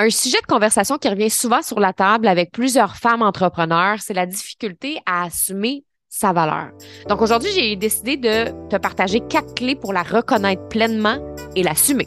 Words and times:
Un 0.00 0.10
sujet 0.10 0.40
de 0.40 0.46
conversation 0.46 0.96
qui 0.96 1.08
revient 1.08 1.28
souvent 1.28 1.60
sur 1.60 1.80
la 1.80 1.92
table 1.92 2.28
avec 2.28 2.52
plusieurs 2.52 2.94
femmes 2.94 3.20
entrepreneurs, 3.20 3.96
c'est 3.98 4.14
la 4.14 4.26
difficulté 4.26 4.98
à 5.06 5.24
assumer 5.24 5.82
sa 6.08 6.32
valeur. 6.32 6.68
Donc 7.08 7.20
aujourd'hui, 7.20 7.50
j'ai 7.52 7.74
décidé 7.74 8.16
de 8.16 8.68
te 8.68 8.76
partager 8.76 9.18
quatre 9.18 9.54
clés 9.56 9.74
pour 9.74 9.92
la 9.92 10.04
reconnaître 10.04 10.68
pleinement 10.68 11.18
et 11.56 11.64
l'assumer. 11.64 12.06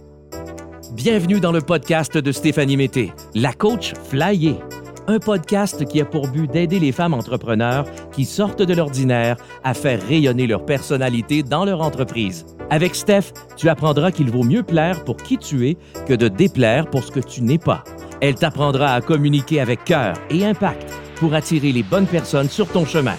Bienvenue 0.94 1.42
dans 1.42 1.52
le 1.52 1.60
podcast 1.60 2.18
de 2.18 2.32
Stéphanie 2.32 2.78
Mété, 2.78 3.12
la 3.36 3.52
coach 3.52 3.94
flyée. 4.10 4.56
Un 5.08 5.20
podcast 5.20 5.86
qui 5.88 6.00
a 6.00 6.06
pour 6.06 6.28
but 6.28 6.50
d'aider 6.50 6.80
les 6.80 6.92
femmes 6.92 7.14
entrepreneurs 7.14 7.86
qui 8.12 8.26
sortent 8.26 8.62
de 8.62 8.74
l'ordinaire 8.74 9.38
à 9.64 9.74
faire 9.74 10.02
rayonner 10.06 10.46
leur 10.46 10.66
personnalité 10.66 11.42
dans 11.44 11.66
leur 11.66 11.82
entreprise. 11.82 12.46
Avec 12.70 12.96
Steph, 12.96 13.34
tu 13.58 13.68
apprendras 13.68 14.12
qu'il 14.12 14.30
vaut 14.30 14.44
mieux 14.44 14.64
plaire 14.64 15.04
pour 15.04 15.18
qui 15.18 15.38
tu 15.38 15.68
es 15.68 15.78
que 16.08 16.14
de 16.14 16.28
déplaire 16.28 16.90
pour 16.90 17.04
ce 17.04 17.12
que 17.12 17.20
tu 17.20 17.42
n'es 17.42 17.58
pas. 17.58 17.84
Elle 18.22 18.36
t'apprendra 18.36 18.94
à 18.94 19.02
communiquer 19.02 19.60
avec 19.60 19.84
cœur 19.84 20.14
et 20.30 20.46
impact 20.46 20.94
pour 21.16 21.34
attirer 21.34 21.72
les 21.72 21.84
bonnes 21.84 22.08
personnes 22.08 22.50
sur 22.50 22.68
ton 22.68 22.86
chemin. 22.86 23.16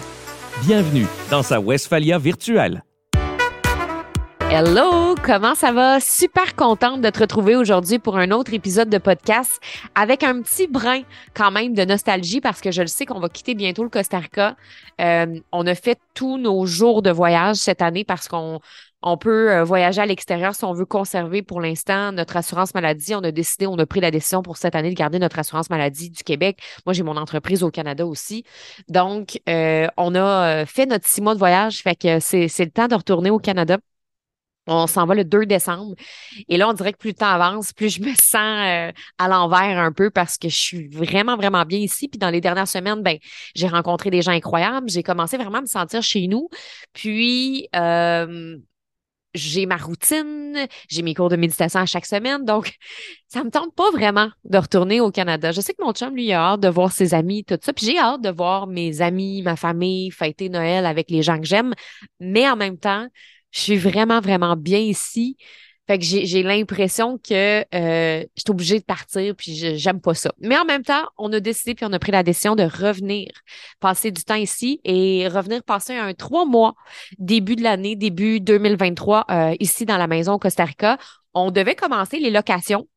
Bienvenue 0.65 1.05
dans 1.29 1.43
sa 1.43 1.59
Westphalia 1.59 2.17
virtuelle. 2.17 2.83
Hello, 4.55 5.15
comment 5.25 5.55
ça 5.55 5.71
va? 5.71 5.99
Super 5.99 6.55
contente 6.55 7.01
de 7.01 7.09
te 7.09 7.21
retrouver 7.21 7.55
aujourd'hui 7.55 7.97
pour 7.97 8.17
un 8.17 8.29
autre 8.29 8.53
épisode 8.53 8.87
de 8.87 8.99
podcast 8.99 9.59
avec 9.95 10.21
un 10.21 10.43
petit 10.43 10.67
brin 10.67 11.01
quand 11.33 11.49
même 11.49 11.73
de 11.73 11.83
nostalgie 11.83 12.39
parce 12.39 12.61
que 12.61 12.69
je 12.69 12.81
le 12.81 12.87
sais 12.87 13.07
qu'on 13.07 13.19
va 13.19 13.29
quitter 13.29 13.55
bientôt 13.55 13.81
le 13.81 13.89
Costa 13.89 14.19
Rica. 14.19 14.55
Euh, 15.01 15.39
on 15.51 15.65
a 15.65 15.73
fait 15.73 15.97
tous 16.13 16.37
nos 16.37 16.67
jours 16.67 17.01
de 17.01 17.09
voyage 17.09 17.55
cette 17.55 17.81
année 17.81 18.03
parce 18.03 18.27
qu'on 18.27 18.59
on 19.01 19.17
peut 19.17 19.49
euh, 19.49 19.63
voyager 19.63 20.01
à 20.01 20.05
l'extérieur 20.05 20.53
si 20.53 20.63
on 20.65 20.73
veut 20.73 20.85
conserver 20.85 21.41
pour 21.41 21.59
l'instant 21.59 22.11
notre 22.11 22.37
assurance 22.37 22.75
maladie. 22.75 23.15
On 23.15 23.23
a 23.23 23.31
décidé, 23.31 23.65
on 23.65 23.79
a 23.79 23.87
pris 23.87 24.01
la 24.01 24.11
décision 24.11 24.43
pour 24.43 24.57
cette 24.57 24.75
année 24.75 24.91
de 24.91 24.95
garder 24.95 25.17
notre 25.17 25.39
assurance 25.39 25.71
maladie 25.71 26.11
du 26.11 26.23
Québec. 26.23 26.59
Moi, 26.85 26.93
j'ai 26.93 27.01
mon 27.01 27.17
entreprise 27.17 27.63
au 27.63 27.71
Canada 27.71 28.05
aussi. 28.05 28.43
Donc, 28.87 29.41
euh, 29.49 29.87
on 29.97 30.13
a 30.13 30.67
fait 30.67 30.85
notre 30.85 31.07
six 31.07 31.21
mois 31.21 31.33
de 31.33 31.39
voyage. 31.39 31.81
Fait 31.81 31.95
que 31.95 32.19
c'est, 32.19 32.47
le 32.59 32.69
temps 32.69 32.87
de 32.87 32.93
retourner 32.93 33.31
au 33.31 33.39
Canada. 33.39 33.79
On 34.67 34.87
s'en 34.87 35.05
va 35.05 35.15
le 35.15 35.25
2 35.25 35.45
décembre. 35.45 35.95
Et 36.47 36.57
là, 36.57 36.69
on 36.69 36.73
dirait 36.73 36.93
que 36.93 36.97
plus 36.97 37.09
le 37.09 37.15
temps 37.15 37.27
avance, 37.27 37.73
plus 37.73 37.89
je 37.89 38.01
me 38.01 38.13
sens 38.21 38.93
à 39.17 39.27
l'envers 39.27 39.79
un 39.79 39.91
peu 39.91 40.09
parce 40.09 40.37
que 40.37 40.49
je 40.49 40.57
suis 40.57 40.87
vraiment, 40.87 41.35
vraiment 41.35 41.63
bien 41.65 41.79
ici. 41.79 42.07
Puis 42.07 42.19
dans 42.19 42.29
les 42.29 42.41
dernières 42.41 42.67
semaines, 42.67 43.01
ben, 43.01 43.17
j'ai 43.55 43.67
rencontré 43.67 44.09
des 44.09 44.21
gens 44.21 44.31
incroyables. 44.31 44.89
J'ai 44.89 45.03
commencé 45.03 45.37
vraiment 45.37 45.59
à 45.59 45.61
me 45.61 45.67
sentir 45.67 46.01
chez 46.01 46.27
nous. 46.27 46.49
Puis, 46.93 47.67
euh, 47.75 48.57
j'ai 49.33 49.65
ma 49.65 49.77
routine, 49.77 50.67
j'ai 50.89 51.01
mes 51.01 51.13
cours 51.13 51.29
de 51.29 51.35
méditation 51.35 51.79
à 51.79 51.85
chaque 51.85 52.05
semaine, 52.05 52.45
donc 52.45 52.75
ça 53.27 53.43
me 53.43 53.49
tente 53.49 53.73
pas 53.75 53.89
vraiment 53.91 54.29
de 54.43 54.57
retourner 54.57 55.01
au 55.01 55.11
Canada. 55.11 55.51
Je 55.51 55.61
sais 55.61 55.73
que 55.73 55.83
mon 55.83 55.91
chum, 55.91 56.15
lui, 56.15 56.31
a 56.31 56.39
hâte 56.51 56.59
de 56.59 56.67
voir 56.67 56.91
ses 56.91 57.13
amis, 57.13 57.43
tout 57.43 57.57
ça, 57.61 57.73
puis 57.73 57.85
j'ai 57.85 57.97
hâte 57.97 58.21
de 58.21 58.29
voir 58.29 58.67
mes 58.67 59.01
amis, 59.01 59.41
ma 59.41 59.55
famille, 59.55 60.11
fêter 60.11 60.49
Noël 60.49 60.85
avec 60.85 61.09
les 61.09 61.23
gens 61.23 61.39
que 61.39 61.45
j'aime, 61.45 61.73
mais 62.19 62.47
en 62.47 62.55
même 62.55 62.77
temps, 62.77 63.07
je 63.53 63.59
suis 63.61 63.77
vraiment, 63.77 64.19
vraiment 64.19 64.55
bien 64.57 64.79
ici. 64.79 65.37
Fait 65.85 65.99
que 65.99 66.05
j'ai 66.05 66.43
l'impression 66.43 67.17
que 67.17 67.59
euh, 67.59 68.23
je 68.35 68.41
suis 68.41 68.51
obligée 68.51 68.79
de 68.79 68.85
partir, 68.85 69.35
puis 69.35 69.53
j'aime 69.77 69.99
pas 69.99 70.13
ça. 70.13 70.31
Mais 70.39 70.57
en 70.57 70.63
même 70.63 70.83
temps, 70.83 71.03
on 71.17 71.31
a 71.33 71.41
décidé, 71.41 71.75
puis 71.75 71.85
on 71.85 71.91
a 71.91 71.99
pris 71.99 72.13
la 72.13 72.23
décision 72.23 72.55
de 72.55 72.63
revenir 72.63 73.29
passer 73.81 74.09
du 74.09 74.23
temps 74.23 74.35
ici 74.35 74.79
et 74.85 75.27
revenir 75.27 75.61
passer 75.61 75.93
un 75.93 76.13
trois 76.13 76.45
mois 76.45 76.75
début 77.19 77.57
de 77.57 77.63
l'année, 77.63 77.97
début 77.97 78.39
2023, 78.39 79.25
euh, 79.29 79.55
ici 79.59 79.85
dans 79.85 79.97
la 79.97 80.07
maison 80.07 80.33
au 80.33 80.39
Costa 80.39 80.63
Rica. 80.63 80.97
On 81.33 81.51
devait 81.51 81.75
commencer 81.75 82.17
les 82.17 82.31
locations 82.31 82.87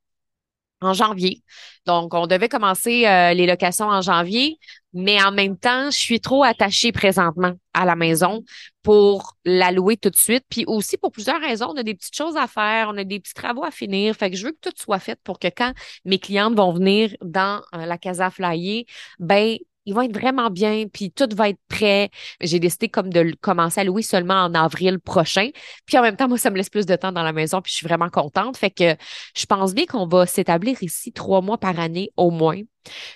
en 0.80 0.92
janvier. 0.92 1.42
Donc, 1.86 2.14
on 2.14 2.26
devait 2.26 2.48
commencer 2.48 3.06
euh, 3.06 3.32
les 3.32 3.46
locations 3.46 3.86
en 3.86 4.00
janvier, 4.02 4.58
mais 4.92 5.22
en 5.22 5.32
même 5.32 5.56
temps, 5.56 5.90
je 5.90 5.96
suis 5.96 6.20
trop 6.20 6.42
attachée 6.44 6.92
présentement 6.92 7.52
à 7.74 7.84
la 7.84 7.96
maison 7.96 8.42
pour 8.82 9.36
la 9.44 9.70
louer 9.72 9.96
tout 9.96 10.10
de 10.10 10.16
suite. 10.16 10.44
Puis 10.48 10.64
aussi 10.66 10.96
pour 10.96 11.12
plusieurs 11.12 11.40
raisons, 11.40 11.72
on 11.74 11.76
a 11.76 11.82
des 11.82 11.94
petites 11.94 12.16
choses 12.16 12.36
à 12.36 12.46
faire, 12.46 12.88
on 12.90 12.96
a 12.96 13.04
des 13.04 13.20
petits 13.20 13.34
travaux 13.34 13.64
à 13.64 13.70
finir. 13.70 14.14
Fait 14.16 14.30
que 14.30 14.36
je 14.36 14.46
veux 14.46 14.52
que 14.52 14.70
tout 14.70 14.72
soit 14.76 14.98
fait 14.98 15.18
pour 15.22 15.38
que 15.38 15.48
quand 15.48 15.72
mes 16.04 16.18
clientes 16.18 16.54
vont 16.54 16.72
venir 16.72 17.14
dans 17.22 17.62
euh, 17.74 17.86
la 17.86 17.98
Casa 17.98 18.30
Flyer, 18.30 18.84
ben 19.18 19.56
ils 19.86 19.94
vont 19.94 20.02
être 20.02 20.18
vraiment 20.18 20.50
bien, 20.50 20.86
puis 20.92 21.10
tout 21.10 21.28
va 21.34 21.48
être 21.48 21.60
prêt. 21.68 22.10
J'ai 22.40 22.58
décidé 22.58 22.88
comme 22.88 23.10
de 23.10 23.34
commencer 23.40 23.80
à 23.80 23.84
louer 23.84 24.02
seulement 24.02 24.44
en 24.44 24.54
avril 24.54 24.98
prochain. 24.98 25.50
Puis 25.86 25.96
en 25.96 26.02
même 26.02 26.16
temps, 26.16 26.28
moi, 26.28 26.38
ça 26.38 26.50
me 26.50 26.56
laisse 26.56 26.70
plus 26.70 26.86
de 26.86 26.96
temps 26.96 27.12
dans 27.12 27.22
la 27.22 27.32
maison, 27.32 27.62
puis 27.62 27.70
je 27.70 27.76
suis 27.76 27.86
vraiment 27.86 28.10
contente. 28.10 28.56
Fait 28.56 28.70
que 28.70 28.96
je 29.34 29.46
pense 29.46 29.74
bien 29.74 29.86
qu'on 29.86 30.06
va 30.06 30.26
s'établir 30.26 30.82
ici 30.82 31.12
trois 31.12 31.40
mois 31.40 31.58
par 31.58 31.78
année 31.78 32.10
au 32.16 32.30
moins. 32.30 32.60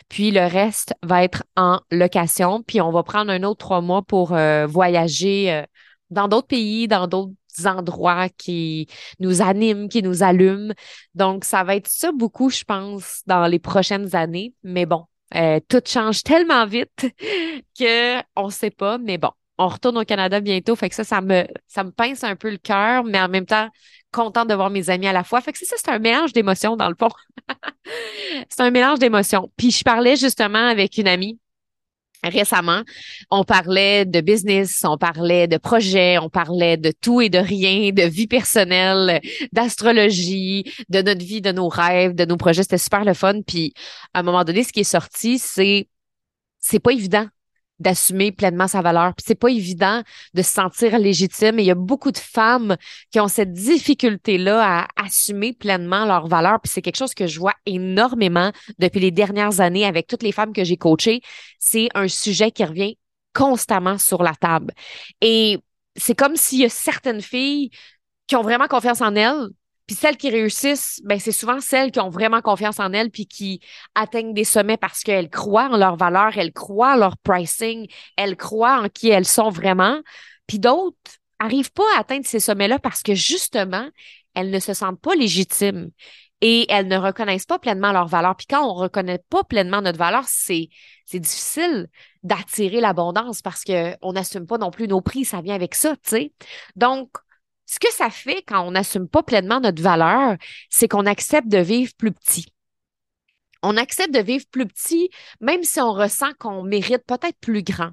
Puis 0.09 0.31
le 0.31 0.47
reste 0.47 0.95
va 1.03 1.25
être 1.25 1.45
en 1.57 1.81
location. 1.91 2.63
Puis 2.63 2.81
on 2.81 2.91
va 2.91 3.03
prendre 3.03 3.31
un 3.31 3.43
autre 3.43 3.59
trois 3.59 3.81
mois 3.81 4.03
pour 4.03 4.33
euh, 4.33 4.67
voyager 4.67 5.53
euh, 5.53 5.63
dans 6.11 6.29
d'autres 6.29 6.49
pays, 6.49 6.89
dans 6.89 7.07
d'autres 7.07 7.35
endroits 7.65 8.29
qui 8.29 8.89
nous 9.19 9.43
animent, 9.43 9.89
qui 9.89 10.03
nous 10.03 10.23
allument. 10.23 10.73
Donc, 11.15 11.45
ça 11.45 11.65
va 11.65 11.77
être 11.77 11.89
ça 11.89 12.13
beaucoup, 12.13 12.51
je 12.51 12.65
pense, 12.65 13.23
dans 13.27 13.47
les 13.47 13.59
prochaines 13.59 14.15
années. 14.15 14.55
Mais 14.63 14.87
bon, 14.87 15.05
euh, 15.35 15.61
tout 15.69 15.83
change 15.85 16.23
tellement 16.23 16.67
vite 16.67 17.07
que 17.79 18.21
on 18.37 18.51
sait 18.51 18.71
pas, 18.71 18.99
mais 18.99 19.19
bon, 19.19 19.31
on 19.59 19.69
retourne 19.69 19.99
au 19.99 20.05
Canada 20.05 20.41
bientôt, 20.41 20.75
fait 20.77 20.89
que 20.89 20.95
ça, 20.95 21.05
ça 21.05 21.21
me, 21.21 21.47
ça 21.67 21.85
me 21.85 21.91
pince 21.91 22.25
un 22.25 22.37
peu 22.37 22.51
le 22.51 22.59
cœur, 22.59 23.05
mais 23.05 23.21
en 23.21 23.29
même 23.29 23.47
temps, 23.47 23.69
contente 24.13 24.49
de 24.49 24.55
voir 24.55 24.71
mes 24.71 24.91
amis 24.91 25.07
à 25.07 25.13
la 25.13 25.25
fois. 25.25 25.41
Fait 25.41 25.53
que 25.53 25.59
ça, 25.59 25.77
c'est 25.79 25.91
un 25.91 25.99
mélange 25.99 26.33
d'émotions 26.33 26.77
dans 26.77 26.89
le 26.89 26.97
fond. 26.99 27.11
c'est 28.49 28.61
un 28.61 28.71
mélange 28.71 28.99
d'émotions. 28.99 29.51
Puis 29.57 29.71
je 29.71 29.85
parlais 29.85 30.17
justement 30.17 30.67
avec 30.67 30.99
une 30.99 31.09
amie 31.09 31.39
récemment, 32.29 32.83
on 33.31 33.45
parlait 33.45 34.05
de 34.05 34.21
business, 34.21 34.83
on 34.85 34.99
parlait 34.99 35.49
de 35.49 35.57
projets, 35.57 36.19
on 36.19 36.29
parlait 36.29 36.77
de 36.77 36.93
tout 37.01 37.21
et 37.21 37.29
de 37.29 37.39
rien, 37.39 37.93
de 37.93 38.03
vie 38.03 38.27
personnelle, 38.27 39.21
d'astrologie, 39.53 40.65
de 40.89 41.03
notre 41.03 41.25
vie, 41.25 41.41
de 41.41 41.53
nos 41.53 41.69
rêves, 41.69 42.15
de 42.15 42.25
nos 42.25 42.37
projets. 42.37 42.63
C'était 42.63 42.79
super 42.79 43.05
le 43.05 43.15
fun. 43.15 43.41
Puis 43.47 43.73
à 44.13 44.21
un 44.21 44.23
moment 44.23 44.45
donné, 44.45 44.65
ce 44.65 44.73
qui 44.73 44.81
est 44.81 44.85
sorti, 44.85 45.39
c'est 45.39 45.89
c'est 46.59 46.81
pas 46.81 46.93
évident 46.93 47.27
d'assumer 47.81 48.31
pleinement 48.31 48.69
sa 48.69 48.83
valeur. 48.83 49.15
Puis 49.15 49.25
c'est 49.27 49.35
pas 49.35 49.51
évident 49.51 50.03
de 50.35 50.43
se 50.43 50.51
sentir 50.51 50.99
légitime. 50.99 51.59
Et 51.59 51.63
il 51.63 51.67
y 51.67 51.71
a 51.71 51.75
beaucoup 51.75 52.13
de 52.13 52.19
femmes 52.19 52.77
qui 53.11 53.19
ont 53.21 53.29
cette 53.29 53.53
difficulté-là 53.53 54.83
à 54.83 55.05
assumer 55.05 55.53
pleinement 55.53 56.05
leur 56.05 56.29
valeur. 56.29 56.61
Puis 56.61 56.71
c'est 56.73 56.83
quelque 56.83 56.99
chose 56.99 57.15
que 57.15 57.27
je 57.27 57.41
vois 57.41 57.55
énormément 57.67 58.53
depuis 58.79 59.01
les 59.01 59.11
dernières 59.11 59.61
années 59.61 59.85
avec 59.85 60.07
toutes 60.07 60.23
les 60.23 60.33
femmes 60.33 60.53
que 60.53 60.63
j'ai 60.63 60.77
coachées. 60.77 61.23
C'est 61.59 61.89
un 61.95 62.09
sujet 62.09 62.51
qui 62.51 62.65
revient 62.65 62.97
constamment 63.35 63.99
sur 63.99 64.23
la 64.23 64.35
table. 64.35 64.73
Et 65.21 65.59
c'est 65.97 66.15
comme 66.15 66.37
s'il 66.37 66.61
y 66.61 66.65
a 66.65 66.69
certaines 66.69 67.23
filles 67.23 67.71
qui 68.27 68.37
ont 68.37 68.43
vraiment 68.43 68.69
confiance 68.69 69.01
en 69.01 69.15
elles, 69.15 69.49
puis 69.91 69.97
celles 69.97 70.17
qui 70.17 70.31
réussissent, 70.31 71.01
ben 71.03 71.19
c'est 71.19 71.33
souvent 71.33 71.59
celles 71.59 71.91
qui 71.91 71.99
ont 71.99 72.11
vraiment 72.11 72.41
confiance 72.43 72.79
en 72.79 72.93
elles 72.93 73.11
puis 73.11 73.27
qui 73.27 73.61
atteignent 73.97 74.33
des 74.33 74.45
sommets 74.45 74.77
parce 74.77 75.03
qu'elles 75.03 75.29
croient 75.29 75.69
en 75.69 75.77
leur 75.77 75.97
valeur, 75.97 76.39
elles 76.39 76.53
croient 76.53 76.93
en 76.93 76.97
leur 76.97 77.17
pricing, 77.17 77.89
elles 78.17 78.37
croient 78.37 78.83
en 78.83 78.89
qui 78.89 79.09
elles 79.09 79.27
sont 79.27 79.51
vraiment. 79.51 79.99
Puis 80.47 80.61
d'autres 80.61 80.97
arrivent 81.41 81.73
pas 81.73 81.83
à 81.97 82.03
atteindre 82.03 82.25
ces 82.25 82.39
sommets-là 82.39 82.79
parce 82.79 83.03
que 83.03 83.17
justement, 83.17 83.89
elles 84.35 84.53
ne 84.53 84.61
se 84.61 84.75
sentent 84.75 85.01
pas 85.01 85.17
légitimes 85.17 85.91
et 86.41 86.67
elles 86.69 86.87
ne 86.87 86.97
reconnaissent 86.97 87.47
pas 87.47 87.59
pleinement 87.59 87.91
leur 87.91 88.07
valeur. 88.07 88.37
Puis 88.37 88.47
quand 88.49 88.65
on 88.65 88.75
reconnaît 88.75 89.25
pas 89.29 89.43
pleinement 89.43 89.83
notre 89.83 89.99
valeur, 89.99 90.23
c'est 90.29 90.69
c'est 91.05 91.19
difficile 91.19 91.89
d'attirer 92.23 92.81
l'abondance 92.81 93.43
parce 93.43 93.65
que 93.65 93.97
on 94.03 94.13
n'assume 94.13 94.47
pas 94.47 94.59
non 94.59 94.71
plus 94.71 94.87
nos 94.87 95.01
prix, 95.01 95.25
ça 95.25 95.41
vient 95.41 95.57
avec 95.57 95.75
ça, 95.75 95.97
tu 95.97 96.11
sais. 96.11 96.33
Donc 96.77 97.11
ce 97.71 97.79
que 97.79 97.93
ça 97.93 98.11
fait 98.11 98.43
quand 98.49 98.67
on 98.67 98.73
n'assume 98.73 99.09
pas 99.09 99.23
pleinement 99.23 99.61
notre 99.61 99.81
valeur, 99.81 100.37
c'est 100.71 100.89
qu'on 100.89 101.07
accepte 101.07 101.47
de 101.47 101.59
vivre 101.59 101.93
plus 101.97 102.11
petit. 102.11 102.47
On 103.63 103.77
accepte 103.77 104.13
de 104.13 104.19
vivre 104.19 104.45
plus 104.51 104.67
petit, 104.67 105.09
même 105.41 105.63
si 105.63 105.81
on 105.81 105.93
ressent 105.93 106.33
qu'on 106.41 106.65
mérite 106.65 107.05
peut-être 107.07 107.39
plus 107.41 107.63
grand. 107.63 107.93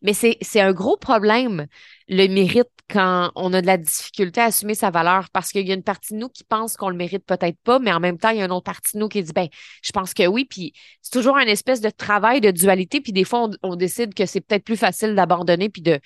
Mais 0.00 0.14
c'est 0.14 0.60
un 0.60 0.72
gros 0.72 0.96
problème, 0.96 1.66
le 2.08 2.28
mérite, 2.28 2.68
quand 2.88 3.30
on 3.34 3.52
a 3.52 3.60
de 3.60 3.66
la 3.66 3.76
difficulté 3.76 4.40
à 4.40 4.44
assumer 4.44 4.74
sa 4.74 4.90
valeur, 4.90 5.28
parce 5.30 5.50
qu'il 5.50 5.68
y 5.68 5.70
a 5.70 5.74
une 5.74 5.82
partie 5.82 6.14
de 6.14 6.18
nous 6.18 6.30
qui 6.30 6.44
pense 6.44 6.78
qu'on 6.78 6.88
le 6.88 6.96
mérite 6.96 7.26
peut-être 7.26 7.58
pas, 7.62 7.78
mais 7.80 7.92
en 7.92 8.00
même 8.00 8.16
temps, 8.16 8.30
il 8.30 8.38
y 8.38 8.42
a 8.42 8.46
une 8.46 8.52
autre 8.52 8.64
partie 8.64 8.96
de 8.96 9.00
nous 9.00 9.08
qui 9.08 9.22
dit, 9.22 9.32
ben, 9.34 9.48
je 9.82 9.92
pense 9.92 10.14
que 10.14 10.26
oui, 10.26 10.46
puis 10.46 10.72
c'est 11.02 11.12
toujours 11.12 11.36
un 11.36 11.46
espèce 11.46 11.82
de 11.82 11.90
travail 11.90 12.40
de 12.40 12.50
dualité, 12.50 13.02
puis 13.02 13.12
des 13.12 13.24
fois, 13.24 13.48
on, 13.48 13.72
on 13.72 13.76
décide 13.76 14.14
que 14.14 14.24
c'est 14.24 14.40
peut-être 14.40 14.64
plus 14.64 14.78
facile 14.78 15.14
d'abandonner 15.14 15.68
puis 15.68 15.82
de 15.82 16.00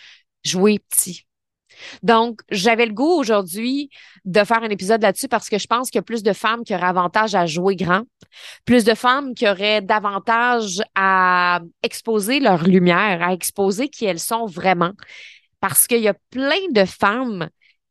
jouer 0.44 0.80
petit. 0.80 1.27
Donc, 2.02 2.40
j'avais 2.50 2.86
le 2.86 2.92
goût 2.92 3.18
aujourd'hui 3.18 3.90
de 4.24 4.42
faire 4.44 4.62
un 4.62 4.68
épisode 4.68 5.02
là-dessus 5.02 5.28
parce 5.28 5.48
que 5.48 5.58
je 5.58 5.66
pense 5.66 5.90
qu'il 5.90 5.98
y 5.98 6.00
a 6.00 6.02
plus 6.02 6.22
de 6.22 6.32
femmes 6.32 6.64
qui 6.64 6.74
auraient 6.74 6.86
avantage 6.86 7.34
à 7.34 7.46
jouer 7.46 7.76
grand, 7.76 8.02
plus 8.64 8.84
de 8.84 8.94
femmes 8.94 9.34
qui 9.34 9.48
auraient 9.48 9.80
davantage 9.80 10.82
à 10.94 11.60
exposer 11.82 12.40
leur 12.40 12.64
lumière, 12.64 13.22
à 13.22 13.32
exposer 13.32 13.88
qui 13.88 14.04
elles 14.04 14.20
sont 14.20 14.46
vraiment. 14.46 14.92
Parce 15.60 15.86
qu'il 15.86 16.00
y 16.00 16.08
a 16.08 16.14
plein 16.30 16.70
de 16.72 16.84
femmes 16.84 17.48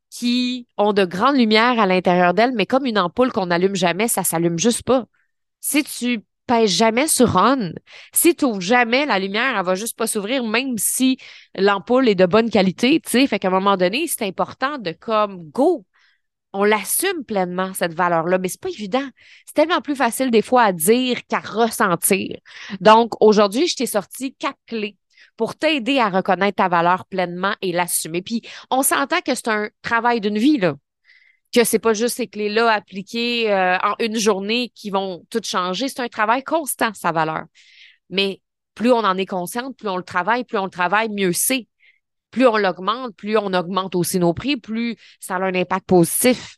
qui 0.10 0.68
ont 0.78 0.94
de 0.94 1.06
grandes 1.06 1.36
lumières 1.36 1.80
à 1.80 1.86
l'intérieur 1.86 2.34
d'elles, 2.34 2.54
mais 2.56 2.66
comme 2.66 2.86
une 2.86 2.98
ampoule 2.98 3.32
qu'on 3.32 3.48
n'allume 3.48 3.76
jamais, 3.76 4.08
ça 4.08 4.24
s'allume 4.24 4.58
juste 4.58 4.84
pas. 4.84 5.06
si 5.60 5.84
tu 5.84 6.24
pèses 6.48 6.72
jamais 6.72 7.08
sur 7.08 7.36
on, 7.36 7.74
si 8.14 8.36
tu 8.36 8.46
ouvres 8.46 8.62
jamais 8.62 9.06
la 9.06 9.20
lumière, 9.20 9.58
elle 9.58 9.66
va 9.66 9.76
juste 9.76 9.98
pas 9.98 10.08
s'ouvrir, 10.08 10.44
même 10.44 10.78
si 10.78 11.18
l'ampoule 11.56 12.10
est 12.10 12.16
de 12.16 12.26
bonne 12.26 12.50
qualité, 12.50 13.00
tu 13.02 13.12
sais. 13.12 13.28
Fait 13.28 13.40
qu'à 13.40 13.50
un 13.50 13.52
moment 13.52 13.78
donné, 13.78 14.08
c'est 14.08 14.26
important 14.26 14.78
de 14.78 14.92
comme 14.92 15.50
go. 15.52 15.86
On 16.54 16.64
l'assume 16.64 17.24
pleinement, 17.26 17.74
cette 17.74 17.94
valeur-là, 17.94 18.40
mais 18.40 18.48
c'est 18.48 18.62
pas 18.62 18.70
évident. 18.70 19.08
C'est 19.46 19.54
tellement 19.54 19.82
plus 19.82 19.96
facile 19.96 20.32
des 20.32 20.42
fois 20.42 20.64
à 20.64 20.72
dire 20.72 21.20
qu'à 21.28 21.40
ressentir. 21.40 22.38
Donc, 22.80 23.14
aujourd'hui, 23.22 23.68
je 23.68 23.76
t'ai 23.76 23.86
sorti 23.86 24.34
quatre 24.36 24.58
clés 24.66 24.98
pour 25.36 25.56
t'aider 25.56 26.00
à 26.00 26.10
reconnaître 26.10 26.56
ta 26.56 26.70
valeur 26.70 27.06
pleinement 27.06 27.54
et 27.62 27.72
l'assumer. 27.72 28.22
Puis, 28.22 28.42
on 28.72 28.82
s'entend 28.82 29.22
que 29.22 29.36
c'est 29.36 29.50
un 29.50 29.70
travail 29.84 30.22
d'une 30.22 30.38
vie, 30.38 30.58
là 30.58 30.76
que 31.54 31.64
c'est 31.64 31.80
pas 31.80 31.94
juste 31.94 32.18
ces 32.18 32.28
clés-là 32.28 32.72
appliquées 32.72 33.52
euh, 33.52 33.78
en 33.78 33.96
une 34.00 34.18
journée 34.18 34.72
qui 34.76 34.90
vont 34.90 35.26
tout 35.30 35.42
changer. 35.44 35.88
C'est 35.88 36.02
un 36.02 36.08
travail 36.08 36.44
constant, 36.44 36.94
sa 36.94 37.12
valeur. 37.12 37.46
Mais 38.10 38.42
plus 38.76 38.92
on 38.92 39.00
en 39.00 39.18
est 39.18 39.26
consciente, 39.26 39.76
plus 39.78 39.90
on 39.90 39.98
le 39.98 40.04
travaille, 40.04 40.44
plus 40.44 40.58
on 40.58 40.66
le 40.66 40.72
travaille, 40.72 41.10
mieux 41.10 41.34
c'est. 41.34 41.68
Plus 42.32 42.46
on 42.48 42.58
l'augmente, 42.58 43.16
plus 43.16 43.38
on 43.38 43.54
augmente 43.54 43.96
aussi 43.96 44.20
nos 44.20 44.34
prix, 44.34 44.58
plus 44.58 44.98
ça 45.20 45.36
a 45.38 45.40
un 45.40 45.56
impact 45.56 45.88
positif. 45.88 46.58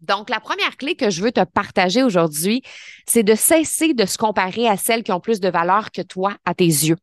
Donc, 0.00 0.28
la 0.28 0.40
première 0.40 0.76
clé 0.76 0.94
que 0.94 1.08
je 1.08 1.22
veux 1.22 1.32
te 1.32 1.42
partager 1.42 2.02
aujourd'hui, 2.02 2.62
c'est 3.08 3.22
de 3.22 3.34
cesser 3.34 3.94
de 3.94 4.04
se 4.04 4.18
comparer 4.18 4.68
à 4.68 4.76
celles 4.76 5.02
qui 5.02 5.12
ont 5.12 5.20
plus 5.20 5.40
de 5.40 5.48
valeur 5.48 5.90
que 5.90 6.02
toi 6.02 6.36
à 6.44 6.54
tes 6.54 6.66
yeux. 6.66 6.96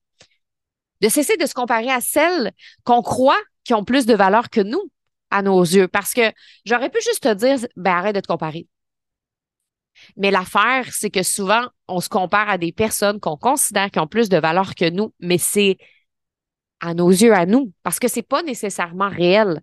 De 1.01 1.09
cesser 1.09 1.35
de 1.37 1.45
se 1.45 1.53
comparer 1.53 1.89
à 1.89 2.01
celles 2.01 2.51
qu'on 2.83 3.01
croit 3.01 3.41
qui 3.63 3.73
ont 3.73 3.83
plus 3.83 4.05
de 4.05 4.13
valeur 4.13 4.49
que 4.49 4.61
nous 4.61 4.91
à 5.33 5.41
nos 5.41 5.61
yeux. 5.61 5.87
Parce 5.87 6.13
que 6.13 6.21
j'aurais 6.65 6.89
pu 6.89 6.99
juste 7.03 7.23
te 7.23 7.33
dire, 7.33 7.57
ben 7.75 7.91
arrête 7.91 8.15
de 8.15 8.21
te 8.21 8.27
comparer. 8.27 8.67
Mais 10.17 10.31
l'affaire, 10.31 10.91
c'est 10.91 11.09
que 11.09 11.23
souvent, 11.23 11.67
on 11.87 11.99
se 11.99 12.09
compare 12.09 12.49
à 12.49 12.57
des 12.57 12.71
personnes 12.71 13.19
qu'on 13.19 13.37
considère 13.37 13.91
qui 13.91 13.99
ont 13.99 14.07
plus 14.07 14.29
de 14.29 14.37
valeur 14.37 14.75
que 14.75 14.89
nous, 14.89 15.13
mais 15.19 15.37
c'est 15.37 15.77
à 16.79 16.93
nos 16.93 17.09
yeux, 17.09 17.33
à 17.33 17.45
nous, 17.45 17.71
parce 17.83 17.99
que 17.99 18.07
c'est 18.07 18.21
pas 18.23 18.43
nécessairement 18.43 19.09
réel. 19.09 19.61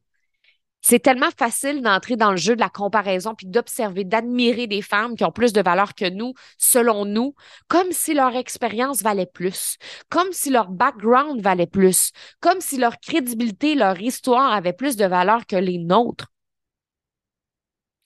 C'est 0.82 1.00
tellement 1.00 1.30
facile 1.36 1.82
d'entrer 1.82 2.16
dans 2.16 2.30
le 2.30 2.36
jeu 2.36 2.54
de 2.56 2.60
la 2.60 2.70
comparaison 2.70 3.34
puis 3.34 3.46
d'observer, 3.46 4.04
d'admirer 4.04 4.66
des 4.66 4.82
femmes 4.82 5.14
qui 5.14 5.24
ont 5.24 5.30
plus 5.30 5.52
de 5.52 5.60
valeur 5.60 5.94
que 5.94 6.08
nous, 6.08 6.32
selon 6.58 7.04
nous, 7.04 7.34
comme 7.68 7.92
si 7.92 8.14
leur 8.14 8.34
expérience 8.34 9.02
valait 9.02 9.26
plus, 9.26 9.76
comme 10.08 10.32
si 10.32 10.50
leur 10.50 10.68
background 10.68 11.40
valait 11.42 11.66
plus, 11.66 12.12
comme 12.40 12.60
si 12.60 12.78
leur 12.78 12.98
crédibilité, 12.98 13.74
leur 13.74 14.00
histoire 14.00 14.52
avait 14.52 14.72
plus 14.72 14.96
de 14.96 15.04
valeur 15.04 15.46
que 15.46 15.56
les 15.56 15.78
nôtres. 15.78 16.28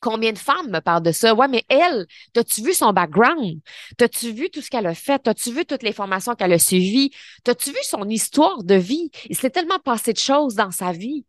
Combien 0.00 0.32
de 0.32 0.38
femmes 0.38 0.70
me 0.70 0.80
parlent 0.80 1.02
de 1.02 1.12
ça? 1.12 1.34
Ouais, 1.34 1.48
mais 1.48 1.64
elle, 1.70 2.06
t'as-tu 2.34 2.62
vu 2.62 2.74
son 2.74 2.92
background? 2.92 3.60
T'as-tu 3.96 4.32
vu 4.32 4.50
tout 4.50 4.60
ce 4.60 4.68
qu'elle 4.68 4.86
a 4.86 4.94
fait? 4.94 5.18
T'as-tu 5.20 5.50
vu 5.50 5.64
toutes 5.64 5.82
les 5.82 5.94
formations 5.94 6.34
qu'elle 6.34 6.52
a 6.52 6.58
suivies? 6.58 7.10
T'as-tu 7.42 7.70
vu 7.70 7.78
son 7.84 8.06
histoire 8.10 8.64
de 8.64 8.74
vie? 8.74 9.10
Il 9.30 9.36
s'est 9.36 9.48
tellement 9.48 9.78
passé 9.78 10.12
de 10.12 10.18
choses 10.18 10.56
dans 10.56 10.70
sa 10.70 10.92
vie. 10.92 11.24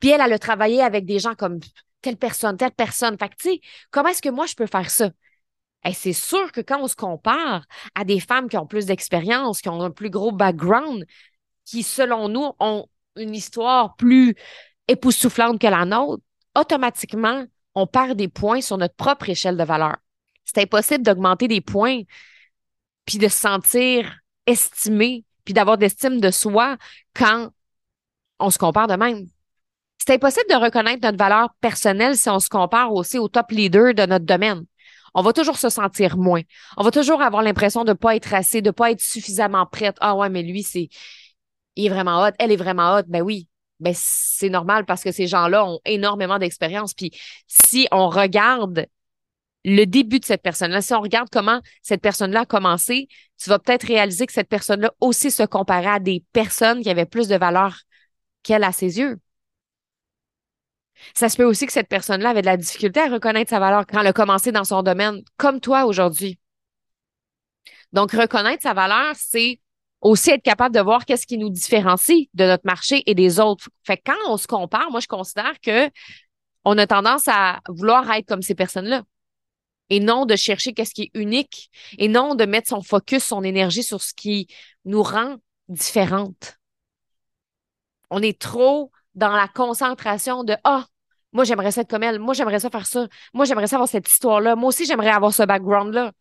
Puis 0.00 0.10
elle, 0.10 0.20
elle 0.20 0.32
a 0.32 0.38
travaillé 0.38 0.82
avec 0.82 1.04
des 1.04 1.18
gens 1.18 1.34
comme 1.34 1.60
telle 2.02 2.16
personne, 2.16 2.56
telle 2.56 2.72
personne. 2.72 3.16
Fait 3.18 3.28
que, 3.28 3.36
tu 3.36 3.50
sais, 3.50 3.60
comment 3.90 4.08
est-ce 4.08 4.22
que 4.22 4.28
moi, 4.28 4.46
je 4.46 4.54
peux 4.54 4.66
faire 4.66 4.90
ça? 4.90 5.10
Et 5.84 5.94
c'est 5.94 6.12
sûr 6.12 6.52
que 6.52 6.60
quand 6.60 6.80
on 6.82 6.88
se 6.88 6.96
compare 6.96 7.64
à 7.94 8.04
des 8.04 8.20
femmes 8.20 8.48
qui 8.48 8.58
ont 8.58 8.66
plus 8.66 8.86
d'expérience, 8.86 9.60
qui 9.60 9.68
ont 9.68 9.80
un 9.82 9.90
plus 9.90 10.10
gros 10.10 10.32
background, 10.32 11.04
qui, 11.64 11.82
selon 11.82 12.28
nous, 12.28 12.52
ont 12.58 12.86
une 13.16 13.34
histoire 13.34 13.96
plus 13.96 14.34
époustouflante 14.88 15.60
que 15.60 15.66
la 15.66 15.84
nôtre, 15.84 16.22
automatiquement, 16.54 17.46
on 17.74 17.86
perd 17.86 18.16
des 18.16 18.28
points 18.28 18.60
sur 18.60 18.76
notre 18.76 18.94
propre 18.96 19.28
échelle 19.28 19.56
de 19.56 19.64
valeur. 19.64 19.96
C'est 20.44 20.58
impossible 20.62 21.04
d'augmenter 21.04 21.48
des 21.48 21.60
points 21.60 22.02
puis 23.04 23.18
de 23.18 23.28
se 23.28 23.38
sentir 23.38 24.18
estimé 24.46 25.24
puis 25.44 25.54
d'avoir 25.54 25.78
d'estime 25.78 26.20
de 26.20 26.30
soi 26.30 26.76
quand 27.14 27.50
on 28.38 28.50
se 28.50 28.58
compare 28.58 28.88
de 28.88 28.94
même. 28.94 29.26
C'est 30.00 30.14
impossible 30.14 30.46
de 30.48 30.54
reconnaître 30.54 31.02
notre 31.02 31.18
valeur 31.18 31.50
personnelle 31.60 32.16
si 32.16 32.28
on 32.30 32.40
se 32.40 32.48
compare 32.48 32.92
aussi 32.92 33.18
au 33.18 33.28
top 33.28 33.50
leader 33.50 33.94
de 33.94 34.06
notre 34.06 34.24
domaine. 34.24 34.64
On 35.14 35.22
va 35.22 35.32
toujours 35.32 35.58
se 35.58 35.68
sentir 35.68 36.16
moins. 36.16 36.40
On 36.76 36.84
va 36.84 36.90
toujours 36.90 37.20
avoir 37.20 37.42
l'impression 37.42 37.84
de 37.84 37.90
ne 37.90 37.94
pas 37.94 38.16
être 38.16 38.32
assez, 38.32 38.62
de 38.62 38.68
ne 38.68 38.72
pas 38.72 38.92
être 38.92 39.00
suffisamment 39.00 39.66
prête. 39.66 39.96
Ah 40.00 40.14
ouais, 40.16 40.30
mais 40.30 40.42
lui, 40.42 40.62
c'est, 40.62 40.88
il 41.76 41.86
est 41.86 41.88
vraiment 41.88 42.22
hot. 42.22 42.30
Elle 42.38 42.52
est 42.52 42.56
vraiment 42.56 42.96
hot. 42.96 43.02
Ben 43.08 43.22
oui. 43.22 43.48
Ben 43.80 43.92
c'est 43.96 44.50
normal 44.50 44.84
parce 44.84 45.02
que 45.02 45.12
ces 45.12 45.26
gens-là 45.26 45.64
ont 45.64 45.80
énormément 45.84 46.38
d'expérience. 46.38 46.94
Puis 46.94 47.10
si 47.46 47.88
on 47.92 48.08
regarde 48.08 48.86
le 49.64 49.84
début 49.84 50.20
de 50.20 50.24
cette 50.24 50.42
personne-là, 50.42 50.80
si 50.80 50.94
on 50.94 51.00
regarde 51.00 51.28
comment 51.30 51.60
cette 51.82 52.00
personne-là 52.00 52.40
a 52.40 52.46
commencé, 52.46 53.08
tu 53.38 53.50
vas 53.50 53.58
peut-être 53.58 53.86
réaliser 53.86 54.26
que 54.26 54.32
cette 54.32 54.48
personne-là 54.48 54.92
aussi 55.00 55.30
se 55.30 55.42
comparait 55.42 55.86
à 55.86 55.98
des 55.98 56.24
personnes 56.32 56.82
qui 56.82 56.90
avaient 56.90 57.06
plus 57.06 57.28
de 57.28 57.36
valeur 57.36 57.80
qu'elle 58.42 58.64
à 58.64 58.72
ses 58.72 58.98
yeux. 58.98 59.18
Ça 61.14 61.28
se 61.28 61.36
peut 61.36 61.44
aussi 61.44 61.66
que 61.66 61.72
cette 61.72 61.88
personne-là 61.88 62.30
avait 62.30 62.42
de 62.42 62.46
la 62.46 62.56
difficulté 62.56 63.00
à 63.00 63.08
reconnaître 63.08 63.50
sa 63.50 63.58
valeur 63.58 63.86
quand 63.86 64.00
elle 64.00 64.06
a 64.06 64.12
commencé 64.12 64.52
dans 64.52 64.64
son 64.64 64.82
domaine, 64.82 65.22
comme 65.36 65.60
toi 65.60 65.86
aujourd'hui. 65.86 66.38
Donc, 67.92 68.12
reconnaître 68.12 68.62
sa 68.62 68.74
valeur, 68.74 69.14
c'est 69.16 69.60
aussi 70.00 70.30
être 70.30 70.42
capable 70.42 70.74
de 70.74 70.80
voir 70.80 71.04
qu'est-ce 71.04 71.26
qui 71.26 71.38
nous 71.38 71.50
différencie 71.50 72.28
de 72.34 72.44
notre 72.44 72.64
marché 72.64 73.02
et 73.06 73.14
des 73.14 73.40
autres. 73.40 73.68
Fait 73.84 73.96
que 73.96 74.02
quand 74.06 74.30
on 74.32 74.36
se 74.36 74.46
compare, 74.46 74.90
moi, 74.90 75.00
je 75.00 75.08
considère 75.08 75.60
que 75.60 75.90
on 76.64 76.78
a 76.78 76.86
tendance 76.86 77.26
à 77.26 77.60
vouloir 77.68 78.10
être 78.12 78.26
comme 78.26 78.42
ces 78.42 78.54
personnes-là 78.54 79.02
et 79.88 80.00
non 80.00 80.24
de 80.24 80.36
chercher 80.36 80.72
qu'est-ce 80.72 80.94
qui 80.94 81.02
est 81.02 81.10
unique 81.14 81.70
et 81.98 82.08
non 82.08 82.34
de 82.34 82.44
mettre 82.44 82.68
son 82.68 82.82
focus, 82.82 83.24
son 83.24 83.42
énergie 83.42 83.82
sur 83.82 84.00
ce 84.00 84.14
qui 84.14 84.46
nous 84.84 85.02
rend 85.02 85.36
différentes. 85.68 86.58
On 88.10 88.22
est 88.22 88.38
trop 88.38 88.90
dans 89.14 89.32
la 89.32 89.48
concentration 89.48 90.44
de 90.44 90.56
Ah, 90.64 90.86
moi, 91.32 91.44
j'aimerais 91.44 91.70
ça 91.70 91.82
être 91.82 91.90
comme 91.90 92.02
elle. 92.02 92.18
Moi, 92.18 92.34
j'aimerais 92.34 92.60
ça 92.60 92.70
faire 92.70 92.86
ça. 92.86 93.06
Moi, 93.32 93.44
j'aimerais 93.44 93.66
ça 93.66 93.76
avoir 93.76 93.88
cette 93.88 94.08
histoire-là. 94.08 94.56
Moi 94.56 94.68
aussi, 94.68 94.84
j'aimerais 94.84 95.10
avoir 95.10 95.32
ce 95.32 95.44
background-là. 95.44 96.12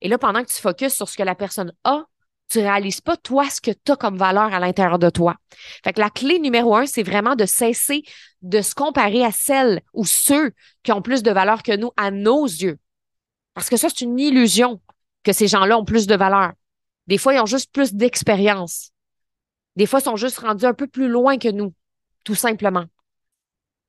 Et 0.00 0.08
là, 0.08 0.18
pendant 0.18 0.42
que 0.42 0.48
tu 0.48 0.60
focuses 0.60 0.94
sur 0.94 1.08
ce 1.08 1.16
que 1.16 1.22
la 1.22 1.34
personne 1.34 1.72
a, 1.84 2.04
tu 2.50 2.58
réalises 2.58 3.00
pas, 3.00 3.16
toi, 3.16 3.48
ce 3.48 3.60
que 3.60 3.70
tu 3.70 3.92
as 3.92 3.96
comme 3.96 4.16
valeur 4.16 4.52
à 4.52 4.58
l'intérieur 4.58 4.98
de 4.98 5.10
toi. 5.10 5.36
Fait 5.84 5.92
que 5.92 6.00
la 6.00 6.10
clé 6.10 6.38
numéro 6.38 6.74
un, 6.74 6.86
c'est 6.86 7.02
vraiment 7.02 7.36
de 7.36 7.46
cesser 7.46 8.02
de 8.42 8.60
se 8.60 8.74
comparer 8.74 9.24
à 9.24 9.30
celles 9.30 9.82
ou 9.92 10.04
ceux 10.04 10.52
qui 10.82 10.90
ont 10.90 11.02
plus 11.02 11.22
de 11.22 11.30
valeur 11.30 11.62
que 11.62 11.76
nous 11.76 11.92
à 11.96 12.10
nos 12.10 12.44
yeux. 12.44 12.78
Parce 13.54 13.68
que 13.68 13.76
ça, 13.76 13.88
c'est 13.88 14.00
une 14.00 14.18
illusion 14.18 14.80
que 15.22 15.32
ces 15.32 15.46
gens-là 15.48 15.78
ont 15.78 15.84
plus 15.84 16.06
de 16.06 16.16
valeur. 16.16 16.52
Des 17.06 17.18
fois, 17.18 17.34
ils 17.34 17.40
ont 17.40 17.46
juste 17.46 17.72
plus 17.72 17.94
d'expérience. 17.94 18.90
Des 19.76 19.86
fois, 19.86 20.00
ils 20.00 20.04
sont 20.04 20.16
juste 20.16 20.38
rendus 20.38 20.64
un 20.64 20.74
peu 20.74 20.86
plus 20.86 21.08
loin 21.08 21.38
que 21.38 21.48
nous, 21.48 21.72
tout 22.24 22.34
simplement. 22.34 22.84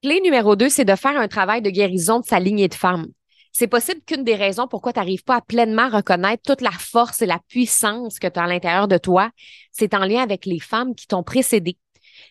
Clé 0.01 0.19
numéro 0.21 0.55
deux, 0.55 0.69
c'est 0.69 0.85
de 0.85 0.95
faire 0.95 1.17
un 1.19 1.27
travail 1.27 1.61
de 1.61 1.69
guérison 1.69 2.19
de 2.19 2.25
sa 2.25 2.39
lignée 2.39 2.67
de 2.67 2.73
femmes. 2.73 3.07
C'est 3.51 3.67
possible 3.67 4.01
qu'une 4.01 4.23
des 4.23 4.35
raisons 4.35 4.67
pourquoi 4.67 4.93
tu 4.93 4.99
n'arrives 4.99 5.23
pas 5.23 5.35
à 5.35 5.41
pleinement 5.41 5.89
reconnaître 5.89 6.43
toute 6.43 6.61
la 6.61 6.71
force 6.71 7.21
et 7.21 7.25
la 7.25 7.39
puissance 7.47 8.17
que 8.17 8.27
tu 8.27 8.39
as 8.39 8.43
à 8.43 8.47
l'intérieur 8.47 8.87
de 8.87 8.97
toi, 8.97 9.29
c'est 9.71 9.93
en 9.93 10.05
lien 10.05 10.21
avec 10.21 10.45
les 10.45 10.59
femmes 10.59 10.95
qui 10.95 11.07
t'ont 11.07 11.23
précédé. 11.23 11.77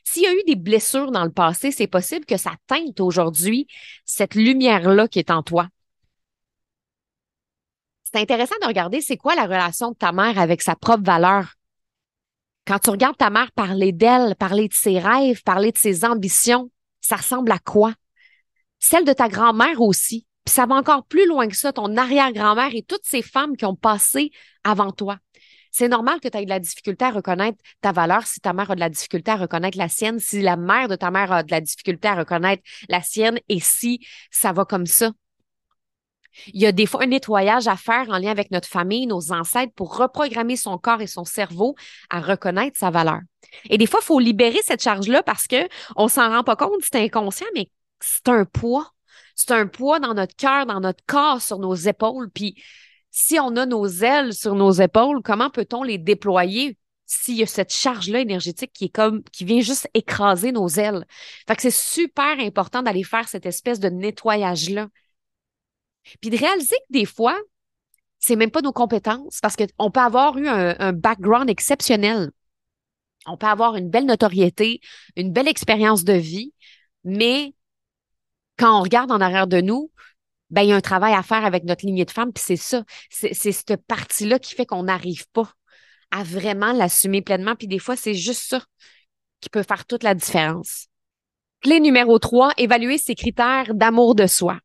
S'il 0.05 0.23
y 0.23 0.27
a 0.27 0.33
eu 0.33 0.43
des 0.47 0.57
blessures 0.57 1.11
dans 1.11 1.25
le 1.25 1.31
passé, 1.31 1.71
c'est 1.73 1.87
possible 1.87 2.25
que 2.25 2.37
ça 2.37 2.53
teinte 2.67 3.01
aujourd'hui 3.01 3.67
cette 4.05 4.35
lumière-là 4.35 5.09
qui 5.09 5.19
est 5.19 5.31
en 5.31 5.43
toi. 5.43 5.69
C'est 8.03 8.21
intéressant 8.21 8.57
de 8.61 8.67
regarder 8.67 9.01
c'est 9.01 9.17
quoi 9.17 9.37
la 9.37 9.45
relation 9.45 9.91
de 9.91 9.97
ta 9.97 10.11
mère 10.11 10.39
avec 10.39 10.63
sa 10.63 10.75
propre 10.75 11.05
valeur. 11.05 11.55
Quand 12.71 12.79
tu 12.79 12.91
regardes 12.91 13.17
ta 13.17 13.31
mère 13.31 13.51
parler 13.51 13.91
d'elle, 13.91 14.37
parler 14.37 14.69
de 14.69 14.75
ses 14.75 15.01
rêves, 15.01 15.43
parler 15.43 15.73
de 15.73 15.77
ses 15.77 16.05
ambitions, 16.05 16.71
ça 17.01 17.17
ressemble 17.17 17.51
à 17.51 17.59
quoi? 17.59 17.95
Celle 18.79 19.05
de 19.05 19.13
ta 19.13 19.29
grand-mère 19.29 19.81
aussi. 19.81 20.25
Puis 20.45 20.55
ça 20.55 20.67
va 20.67 20.77
encore 20.77 21.05
plus 21.05 21.27
loin 21.27 21.49
que 21.49 21.57
ça, 21.57 21.73
ton 21.73 21.97
arrière-grand-mère 21.97 22.71
et 22.73 22.83
toutes 22.83 23.03
ces 23.03 23.23
femmes 23.23 23.57
qui 23.57 23.65
ont 23.65 23.75
passé 23.75 24.31
avant 24.63 24.93
toi. 24.93 25.19
C'est 25.73 25.89
normal 25.89 26.21
que 26.21 26.29
tu 26.29 26.39
aies 26.39 26.45
de 26.45 26.49
la 26.49 26.61
difficulté 26.61 27.05
à 27.05 27.11
reconnaître 27.11 27.59
ta 27.81 27.91
valeur 27.91 28.25
si 28.25 28.39
ta 28.39 28.53
mère 28.53 28.71
a 28.71 28.77
de 28.77 28.81
la 28.81 28.89
difficulté 28.89 29.33
à 29.33 29.37
reconnaître 29.37 29.77
la 29.77 29.89
sienne, 29.89 30.21
si 30.21 30.41
la 30.41 30.57
mère 30.57 30.87
de 30.87 30.95
ta 30.95 31.11
mère 31.11 31.33
a 31.33 31.43
de 31.43 31.51
la 31.51 31.61
difficulté 31.61 32.07
à 32.07 32.15
reconnaître 32.15 32.63
la 32.89 33.03
sienne 33.03 33.41
et 33.49 33.59
si 33.59 33.99
ça 34.31 34.53
va 34.53 34.65
comme 34.65 34.87
ça. 34.87 35.11
Il 36.49 36.61
y 36.61 36.67
a 36.67 36.73
des 36.73 36.87
fois 36.87 37.03
un 37.05 37.07
nettoyage 37.07 37.69
à 37.69 37.77
faire 37.77 38.09
en 38.11 38.19
lien 38.19 38.31
avec 38.31 38.51
notre 38.51 38.69
famille, 38.69 39.07
nos 39.07 39.33
ancêtres, 39.33 39.73
pour 39.75 39.97
reprogrammer 39.97 40.57
son 40.57 40.79
corps 40.79 41.01
et 41.01 41.07
son 41.07 41.25
cerveau 41.25 41.75
à 42.09 42.21
reconnaître 42.21 42.79
sa 42.79 42.91
valeur. 42.91 43.21
Et 43.69 43.79
des 43.79 43.87
fois, 43.87 44.01
il 44.03 44.07
faut 44.07 44.19
libérer 44.19 44.61
cette 44.65 44.83
charge-là 44.83 45.23
parce 45.23 45.47
que 45.47 45.69
on 45.97 46.09
s'en 46.09 46.31
rend 46.31 46.45
pas 46.45 46.57
compte, 46.57 46.81
c'est 46.83 47.03
inconscient, 47.03 47.47
mais 47.55 47.71
c'est 48.01 48.29
un 48.29 48.45
poids. 48.45 48.93
C'est 49.35 49.53
un 49.53 49.67
poids 49.67 50.01
dans 50.01 50.15
notre 50.15 50.37
cœur, 50.37 50.67
dans 50.67 50.81
notre 50.81 51.03
corps, 51.07 51.41
sur 51.41 51.59
nos 51.59 51.75
épaules. 51.75 52.31
Puis 52.31 52.63
si 53.11 53.39
on 53.41 53.57
a 53.57 53.67
nos 53.67 53.87
ailes 53.87 54.35
sur 54.35 54.55
nos 54.55 54.73
épaules, 54.73 55.23
comment 55.23 55.51
peut-on 55.51 55.83
les 55.83 55.99
déployer 55.99 56.77
s'il 57.07 57.37
y 57.37 57.43
a 57.43 57.47
cette 57.47 57.73
charge-là 57.73 58.21
énergétique 58.21 58.73
qui 58.73 58.85
est 58.87 58.95
comme, 58.95 59.23
qui 59.33 59.45
vient 59.45 59.61
juste 59.61 59.89
écraser 59.95 60.53
nos 60.53 60.69
ailes? 60.69 61.07
Fait 61.49 61.57
que 61.57 61.63
c'est 61.63 61.71
super 61.71 62.39
important 62.39 62.83
d'aller 62.83 63.03
faire 63.03 63.29
cette 63.29 63.47
espèce 63.47 63.81
de 63.81 63.89
nettoyage-là. 63.89 64.89
Puis 66.21 66.31
de 66.31 66.37
réaliser 66.37 66.77
que 66.77 66.93
des 66.93 67.05
fois, 67.05 67.39
c'est 68.19 68.37
même 68.37 68.51
pas 68.51 68.63
nos 68.63 68.73
compétences 68.73 69.39
parce 69.41 69.57
qu'on 69.57 69.91
peut 69.91 70.01
avoir 70.01 70.37
eu 70.39 70.47
un, 70.49 70.93
background 70.93 71.49
exceptionnel. 71.51 72.31
On 73.27 73.37
peut 73.37 73.47
avoir 73.47 73.77
une 73.77 73.91
belle 73.91 74.07
notoriété, 74.07 74.81
une 75.17 75.33
belle 75.33 75.49
expérience 75.49 76.05
de 76.05 76.15
vie, 76.15 76.53
mais 77.05 77.55
quand 78.59 78.79
on 78.79 78.83
regarde 78.83 79.11
en 79.11 79.21
arrière 79.21 79.47
de 79.47 79.61
nous, 79.61 79.91
ben, 80.51 80.63
il 80.63 80.69
y 80.69 80.73
a 80.73 80.77
un 80.77 80.81
travail 80.81 81.15
à 81.15 81.23
faire 81.23 81.45
avec 81.45 81.65
notre 81.65 81.87
lignée 81.87 82.05
de 82.05 82.11
femmes, 82.11 82.33
puis 82.33 82.43
c'est 82.45 82.57
ça. 82.57 82.85
C'est 83.11 83.35
cette 83.35 83.77
partie-là 83.87 84.39
qui 84.39 84.55
fait 84.55 84.67
qu'on 84.67 84.85
n'arrive 84.85 85.29
pas 85.29 85.53
à 86.11 86.25
vraiment 86.25 86.73
l'assumer 86.73 87.23
pleinement. 87.23 87.55
Puis 87.55 87.69
des 87.69 87.79
fois, 87.79 87.97
c'est 87.97 88.15
juste 88.15 88.49
ça 88.49 88.65
qui 89.41 89.49
peut 89.49 89.63
faire 89.63 89.87
toute 89.87 90.03
la 90.03 90.15
différence. 90.15 90.89
Clé 91.61 91.79
numéro 91.81 92.19
3, 92.19 92.53
évaluer 92.57 92.99
ses 92.99 93.15
critères 93.15 93.75
d'amour 93.75 94.15
de 94.15 94.27
soi. 94.27 94.59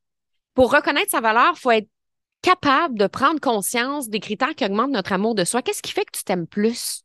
Pour 0.55 0.73
reconnaître 0.73 1.11
sa 1.11 1.21
valeur, 1.21 1.53
il 1.55 1.59
faut 1.59 1.71
être 1.71 1.89
capable 2.41 2.97
de 2.97 3.07
prendre 3.07 3.39
conscience 3.39 4.09
des 4.09 4.19
critères 4.19 4.55
qui 4.55 4.65
augmentent 4.65 4.91
notre 4.91 5.13
amour 5.13 5.35
de 5.35 5.43
soi. 5.43 5.61
Qu'est-ce 5.61 5.81
qui 5.81 5.91
fait 5.91 6.05
que 6.05 6.17
tu 6.17 6.23
t'aimes 6.23 6.47
plus? 6.47 7.03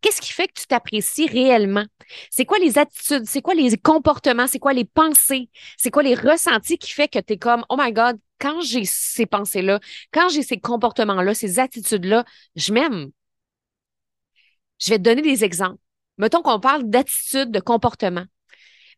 Qu'est-ce 0.00 0.20
qui 0.20 0.32
fait 0.32 0.48
que 0.48 0.60
tu 0.60 0.66
t'apprécies 0.66 1.26
réellement? 1.26 1.84
C'est 2.30 2.44
quoi 2.44 2.58
les 2.58 2.78
attitudes? 2.78 3.24
C'est 3.26 3.42
quoi 3.42 3.54
les 3.54 3.76
comportements? 3.78 4.46
C'est 4.46 4.58
quoi 4.58 4.72
les 4.72 4.84
pensées? 4.84 5.48
C'est 5.76 5.90
quoi 5.90 6.02
les 6.02 6.14
ressentis 6.14 6.78
qui 6.78 6.92
fait 6.92 7.08
que 7.08 7.18
tu 7.18 7.34
es 7.34 7.38
comme, 7.38 7.64
oh 7.68 7.76
my 7.78 7.92
God, 7.92 8.18
quand 8.40 8.60
j'ai 8.60 8.84
ces 8.84 9.26
pensées-là, 9.26 9.80
quand 10.12 10.28
j'ai 10.28 10.42
ces 10.42 10.58
comportements-là, 10.58 11.34
ces 11.34 11.58
attitudes-là, 11.58 12.24
je 12.54 12.72
m'aime. 12.72 13.10
Je 14.78 14.90
vais 14.90 14.98
te 14.98 15.02
donner 15.02 15.22
des 15.22 15.44
exemples. 15.44 15.80
Mettons 16.18 16.42
qu'on 16.42 16.60
parle 16.60 16.84
d'attitude, 16.84 17.50
de 17.50 17.60
comportement. 17.60 18.24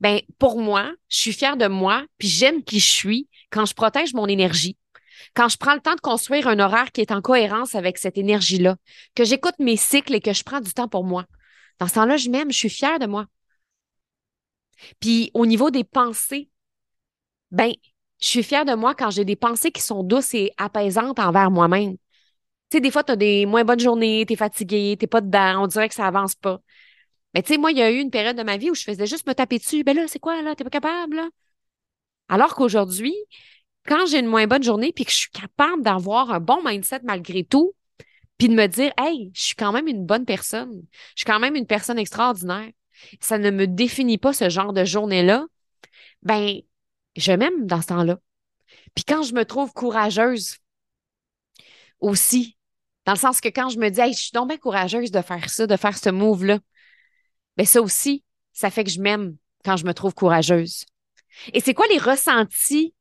Ben, 0.01 0.21
pour 0.39 0.59
moi, 0.59 0.93
je 1.09 1.17
suis 1.19 1.33
fière 1.33 1.57
de 1.57 1.67
moi, 1.67 2.05
puis 2.19 2.29
j'aime 2.29 2.63
qui 2.65 2.81
je 2.81 2.91
suis 2.91 3.29
quand 3.51 3.67
je 3.67 3.75
protège 3.75 4.15
mon 4.15 4.27
énergie. 4.27 4.77
Quand 5.35 5.49
je 5.49 5.59
prends 5.59 5.75
le 5.75 5.81
temps 5.81 5.95
de 5.95 6.01
construire 6.01 6.49
un 6.49 6.59
horaire 6.59 6.93
qui 6.93 7.03
est 7.03 7.13
en 7.13 7.21
cohérence 7.21 7.75
avec 7.75 7.99
cette 7.99 8.17
énergie-là, 8.17 8.77
que 9.15 9.25
j'écoute 9.25 9.55
mes 9.59 9.77
cycles 9.77 10.15
et 10.15 10.21
que 10.21 10.33
je 10.33 10.43
prends 10.43 10.61
du 10.61 10.73
temps 10.73 10.89
pour 10.89 11.05
moi. 11.05 11.27
Dans 11.79 11.87
ce 11.87 11.95
temps-là, 11.95 12.17
je 12.17 12.31
m'aime, 12.31 12.51
je 12.51 12.59
suis 12.59 12.71
fière 12.71 12.99
de 12.99 13.07
moi. 13.07 13.27
Puis 15.01 15.31
au 15.35 15.47
niveau 15.47 15.71
des 15.71 15.85
pensées, 15.85 16.49
ben, 17.51 17.73
je 18.21 18.27
suis 18.29 18.43
fière 18.43 18.65
de 18.65 18.75
moi 18.75 18.95
quand 18.95 19.11
j'ai 19.11 19.25
des 19.25 19.37
pensées 19.37 19.71
qui 19.73 19.83
sont 19.83 20.03
douces 20.03 20.35
et 20.35 20.53
apaisantes 20.57 21.19
envers 21.19 21.51
moi-même. 21.51 21.97
Tu 22.71 22.77
sais, 22.77 22.81
des 22.81 22.91
fois, 22.91 23.03
tu 23.05 23.13
as 23.13 23.17
des 23.17 23.47
moins 23.47 23.65
bonnes 23.65 23.81
journées, 23.81 24.25
tu 24.27 24.35
es 24.35 24.37
fatigué, 24.37 24.97
tu 24.99 25.07
pas 25.09 25.21
dedans, 25.21 25.65
on 25.65 25.67
dirait 25.67 25.89
que 25.89 25.95
ça 25.95 26.07
avance 26.07 26.35
pas. 26.35 26.61
Mais 27.35 27.43
tu 27.43 27.53
sais, 27.53 27.59
moi, 27.59 27.71
il 27.71 27.79
y 27.79 27.83
a 27.83 27.91
eu 27.91 27.99
une 27.99 28.11
période 28.11 28.37
de 28.37 28.43
ma 28.43 28.57
vie 28.57 28.71
où 28.71 28.75
je 28.75 28.83
faisais 28.83 29.07
juste 29.07 29.27
me 29.27 29.35
taper 29.35 29.59
dessus. 29.59 29.85
Ben 29.85 29.97
là, 29.97 30.07
c'est 30.09 30.19
quoi, 30.19 30.43
là? 30.43 30.55
T'es 30.55 30.65
pas 30.65 30.71
capable, 30.71 31.17
là? 31.17 31.29
Alors 32.29 32.55
qu'aujourd'hui, 32.55 33.15
quand 33.87 34.07
j'ai 34.07 34.19
une 34.19 34.27
moins 34.27 34.47
bonne 34.47 34.63
journée 34.63 34.93
puis 34.93 35.05
que 35.05 35.11
je 35.11 35.17
suis 35.17 35.31
capable 35.31 35.83
d'avoir 35.83 36.31
un 36.31 36.41
bon 36.41 36.63
mindset 36.65 37.01
malgré 37.05 37.45
tout, 37.45 37.75
puis 38.39 38.49
de 38.49 38.55
me 38.55 38.67
dire, 38.67 38.93
hey, 38.99 39.31
je 39.35 39.43
suis 39.43 39.55
quand 39.55 39.73
même 39.73 39.87
une 39.87 40.07
bonne 40.07 40.25
personne. 40.25 40.83
Je 41.15 41.21
suis 41.21 41.27
quand 41.27 41.41
même 41.41 41.57
une 41.57 41.67
personne 41.67 41.99
extraordinaire. 41.99 42.71
Ça 43.21 43.39
ne 43.39 43.51
me 43.51 43.67
définit 43.67 44.19
pas 44.19 44.33
ce 44.33 44.49
genre 44.49 44.73
de 44.73 44.85
journée-là. 44.85 45.45
Ben, 46.23 46.61
je 47.17 47.33
m'aime 47.33 47.67
dans 47.67 47.83
ce 47.83 47.89
temps-là. 47.89 48.19
Puis 48.95 49.05
quand 49.05 49.23
je 49.23 49.35
me 49.35 49.45
trouve 49.45 49.73
courageuse 49.73 50.57
aussi, 52.01 52.57
dans 53.05 53.13
le 53.13 53.19
sens 53.19 53.41
que 53.41 53.49
quand 53.49 53.69
je 53.69 53.79
me 53.79 53.91
dis, 53.91 54.01
hey, 54.01 54.15
je 54.15 54.21
suis 54.21 54.33
donc 54.33 54.49
bien 54.49 54.57
courageuse 54.57 55.11
de 55.11 55.21
faire 55.21 55.51
ça, 55.51 55.67
de 55.67 55.77
faire 55.77 55.99
ce 55.99 56.11
move-là, 56.11 56.59
ben 57.61 57.67
ça 57.67 57.83
aussi, 57.83 58.25
ça 58.55 58.71
fait 58.71 58.85
que 58.85 58.91
je 58.91 59.03
m'aime 59.03 59.37
quand 59.67 59.77
je 59.77 59.85
me 59.85 59.93
trouve 59.93 60.15
courageuse. 60.15 60.87
Et 61.53 61.61
c'est 61.61 61.75
quoi 61.75 61.87
les 61.89 61.99
ressentis 61.99 62.95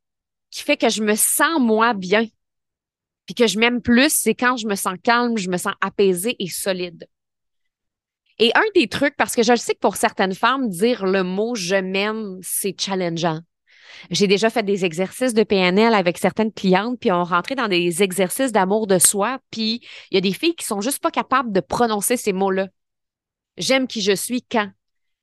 qui 0.52 0.64
fait 0.64 0.76
que 0.76 0.90
je 0.90 1.02
me 1.02 1.16
sens 1.16 1.62
moi 1.62 1.94
bien? 1.94 2.28
Puis 3.26 3.36
que 3.36 3.48
je 3.48 3.58
m'aime 3.58 3.82
plus, 3.82 4.12
c'est 4.12 4.36
quand 4.36 4.58
je 4.58 4.68
me 4.68 4.76
sens 4.76 4.98
calme, 5.02 5.38
je 5.38 5.50
me 5.50 5.56
sens 5.56 5.76
apaisée 5.80 6.36
et 6.40 6.50
solide. 6.50 7.08
Et 8.38 8.52
un 8.54 8.66
des 8.76 8.90
trucs, 8.90 9.16
parce 9.16 9.34
que 9.34 9.44
je 9.44 9.56
sais 9.56 9.76
que 9.76 9.80
pour 9.80 9.96
certaines 9.96 10.36
femmes, 10.36 10.68
dire 10.68 11.06
le 11.06 11.24
mot 11.24 11.56
je 11.56 11.76
m'aime, 11.78 12.40
c'est 12.42 12.76
challengeant. 12.78 13.40
J'ai 14.12 14.28
déjà 14.28 14.50
fait 14.50 14.64
des 14.64 14.84
exercices 14.84 15.34
de 15.34 15.44
PNL 15.44 15.94
avec 15.94 16.18
certaines 16.18 16.52
clientes, 16.52 17.00
puis 17.00 17.14
on 17.14 17.24
rentrait 17.24 17.56
dans 17.56 17.70
des 17.70 18.04
exercices 18.04 18.52
d'amour 18.52 18.88
de 18.88 19.00
soi, 19.00 19.40
puis 19.52 19.80
il 20.12 20.16
y 20.16 20.18
a 20.18 20.22
des 20.22 20.34
filles 20.34 20.56
qui 20.56 20.66
sont 20.66 20.82
juste 20.82 21.00
pas 21.00 21.12
capables 21.12 21.54
de 21.54 21.62
prononcer 21.62 22.18
ces 22.18 22.34
mots-là. 22.34 22.68
J'aime 23.60 23.88
qui 23.88 24.02
je 24.02 24.16
suis 24.16 24.42
quand. 24.42 24.72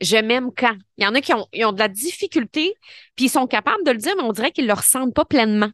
Je 0.01 0.17
m'aime 0.19 0.51
quand. 0.57 0.77
Il 0.99 1.05
y 1.05 1.07
en 1.07 1.15
a 1.15 1.21
qui 1.21 1.33
ont, 1.33 1.73
de 1.73 1.79
la 1.79 1.89
difficulté, 1.89 2.75
puis 3.17 3.27
ils 3.27 3.31
sont 3.31 3.47
capables 3.47 3.83
de 3.85 3.91
le 3.91 3.97
dire, 3.97 4.15
mais 4.17 4.23
on 4.23 4.33
dirait 4.33 4.53
qu'ils 4.53 4.65
ne 4.65 4.69
le 4.69 4.75
ressentent 4.75 5.15
pas 5.15 5.25
pleinement. 5.25 5.71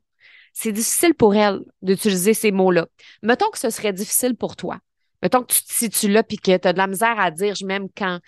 C'est 0.52 0.72
difficile 0.72 1.14
pour 1.14 1.34
elles 1.34 1.60
d'utiliser 1.82 2.34
ces 2.34 2.52
mots-là. 2.52 2.86
Mettons 3.22 3.50
que 3.50 3.58
ce 3.58 3.70
serait 3.70 3.92
difficile 3.92 4.36
pour 4.36 4.54
toi. 4.54 4.78
Mettons 5.22 5.42
que 5.42 5.52
tu 5.52 5.62
te 5.62 5.72
situes 5.72 6.08
là 6.08 6.22
puis 6.22 6.36
que 6.36 6.56
tu 6.56 6.68
as 6.68 6.72
de 6.72 6.78
la 6.78 6.86
misère 6.86 7.18
à 7.18 7.30
dire 7.30 7.54
je 7.54 7.66
m'aime 7.66 7.88
quand. 7.96 8.20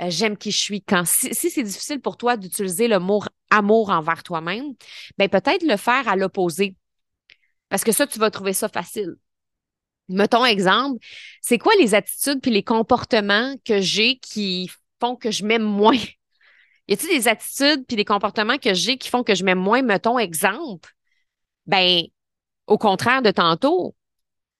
Euh, 0.00 0.06
j'aime 0.08 0.36
qui 0.36 0.50
je 0.50 0.58
suis 0.58 0.82
quand. 0.82 1.04
Si, 1.06 1.34
c'est 1.34 1.62
difficile 1.62 2.00
pour 2.00 2.16
toi 2.16 2.36
d'utiliser 2.36 2.88
le 2.88 2.98
mot 2.98 3.22
amour 3.50 3.90
envers 3.90 4.22
toi-même, 4.22 4.74
ben 5.18 5.28
peut-être 5.28 5.62
le 5.62 5.76
faire 5.76 6.08
à 6.08 6.16
l'opposé. 6.16 6.76
Parce 7.68 7.84
que 7.84 7.92
ça, 7.92 8.06
tu 8.06 8.18
vas 8.18 8.30
trouver 8.30 8.52
ça 8.52 8.68
facile. 8.68 9.16
Mettons 10.12 10.44
exemple, 10.44 11.04
c'est 11.40 11.58
quoi 11.58 11.72
les 11.78 11.94
attitudes 11.94 12.40
puis 12.40 12.50
les 12.50 12.62
comportements 12.62 13.54
que 13.64 13.80
j'ai 13.80 14.18
qui 14.18 14.70
font 15.00 15.16
que 15.16 15.30
je 15.30 15.44
m'aime 15.44 15.62
moins? 15.62 15.98
Y 16.88 16.94
a-t-il 16.94 17.16
des 17.16 17.28
attitudes 17.28 17.84
puis 17.86 17.96
des 17.96 18.04
comportements 18.04 18.58
que 18.58 18.74
j'ai 18.74 18.98
qui 18.98 19.08
font 19.08 19.22
que 19.22 19.34
je 19.34 19.44
m'aime 19.44 19.58
moins? 19.58 19.82
Mettons 19.82 20.18
exemple? 20.18 20.90
Ben, 21.66 22.02
au 22.66 22.78
contraire 22.78 23.22
de 23.22 23.30
tantôt, 23.30 23.94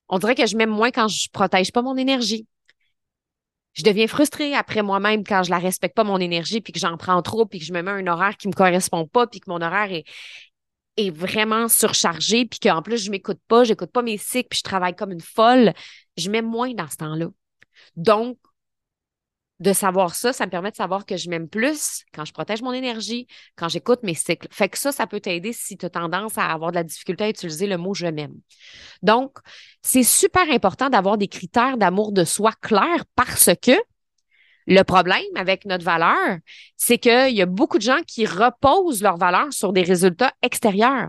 on 0.09 0.19
dirait 0.19 0.35
que 0.35 0.47
je 0.47 0.57
m'aime 0.57 0.71
moins 0.71 0.91
quand 0.91 1.09
je 1.09 1.29
protège 1.31 1.73
pas 1.73 1.83
mon 1.83 1.97
énergie 1.97 2.47
je 3.75 3.83
deviens 3.83 4.07
frustrée 4.07 4.55
après 4.55 4.83
moi-même 4.83 5.25
quand 5.25 5.43
je 5.43 5.51
la 5.51 5.59
respecte 5.59 5.97
pas 5.97 6.05
mon 6.05 6.19
énergie 6.19 6.61
puis 6.61 6.73
que 6.73 6.79
j'en 6.79 6.97
prends 6.97 7.23
trop 7.23 7.47
puis 7.47 7.59
que 7.59 7.65
je 7.65 7.73
me 7.73 7.83
mets 7.83 7.91
un 7.91 8.07
horaire 8.07 8.37
qui 8.37 8.49
me 8.49 8.53
correspond 8.53 9.07
pas 9.07 9.27
puis 9.27 9.41
que 9.41 9.51
mon 9.51 9.61
horaire 9.61 9.93
est, 9.93 10.05
est 10.97 11.11
vraiment 11.11 11.69
surchargé 11.69 12.47
puis 12.47 12.59
qu'en 12.61 12.83
plus 12.83 13.05
je 13.05 13.11
m'écoute 13.11 13.41
pas, 13.49 13.65
j'écoute 13.65 13.91
pas 13.91 14.03
mes 14.03 14.19
cycles 14.19 14.49
puis 14.51 14.59
je 14.59 14.65
travaille 14.65 14.95
comme 14.95 15.13
une 15.13 15.21
folle, 15.21 15.73
je 16.17 16.31
m'aime 16.31 16.47
moins 16.47 16.73
dans 16.75 16.89
ce 16.89 16.97
temps-là. 16.97 17.29
Donc 17.97 18.37
de 19.63 19.73
savoir 19.73 20.15
ça, 20.17 20.33
ça 20.33 20.45
me 20.45 20.51
permet 20.51 20.73
de 20.73 20.77
savoir 20.77 21.07
que 21.07 21.17
je 21.17 21.31
m'aime 21.31 21.49
plus 21.49 22.03
quand 22.13 22.25
je 22.25 22.33
protège 22.33 22.63
mon 22.63 22.73
énergie, 22.73 23.29
quand 23.55 23.69
j'écoute 23.69 24.01
mes 24.03 24.15
cycles. 24.15 24.49
Fait 24.51 24.69
que 24.69 24.77
ça, 24.77 24.91
ça 24.91 25.07
peut 25.07 25.21
t'aider 25.21 25.53
si 25.53 25.77
tu 25.77 25.87
as 25.87 25.91
tendance 25.91 26.37
à 26.37 26.47
avoir 26.47 26.73
de 26.73 26.77
la 26.77 26.83
difficulté 26.83 27.25
à 27.25 27.29
utiliser 27.29 27.69
le 27.69 27.79
mot 27.79 27.95
je 27.95 28.07
m'aime. 28.07 28.35
Donc, 29.03 29.39
c'est 29.81 30.03
super 30.03 30.51
important 30.51 30.91
d'avoir 30.91 31.17
des 31.17 31.29
critères 31.29 31.77
d'amour 31.77 32.11
de 32.11 32.25
soi 32.25 32.53
clairs 32.61 33.05
parce 33.15 33.51
que 33.63 33.73
le 34.67 34.83
problème 34.83 35.23
avec 35.35 35.65
notre 35.65 35.85
valeur, 35.85 36.39
c'est 36.77 36.99
qu'il 36.99 37.35
y 37.35 37.43
a 37.43 37.47
beaucoup 37.47 37.79
de 37.79 37.83
gens 37.83 38.01
qui 38.07 38.27
reposent 38.27 39.03
leur 39.03 39.17
valeur 39.17 39.53
sur 39.53 39.73
des 39.73 39.83
résultats 39.83 40.33
extérieurs 40.43 41.09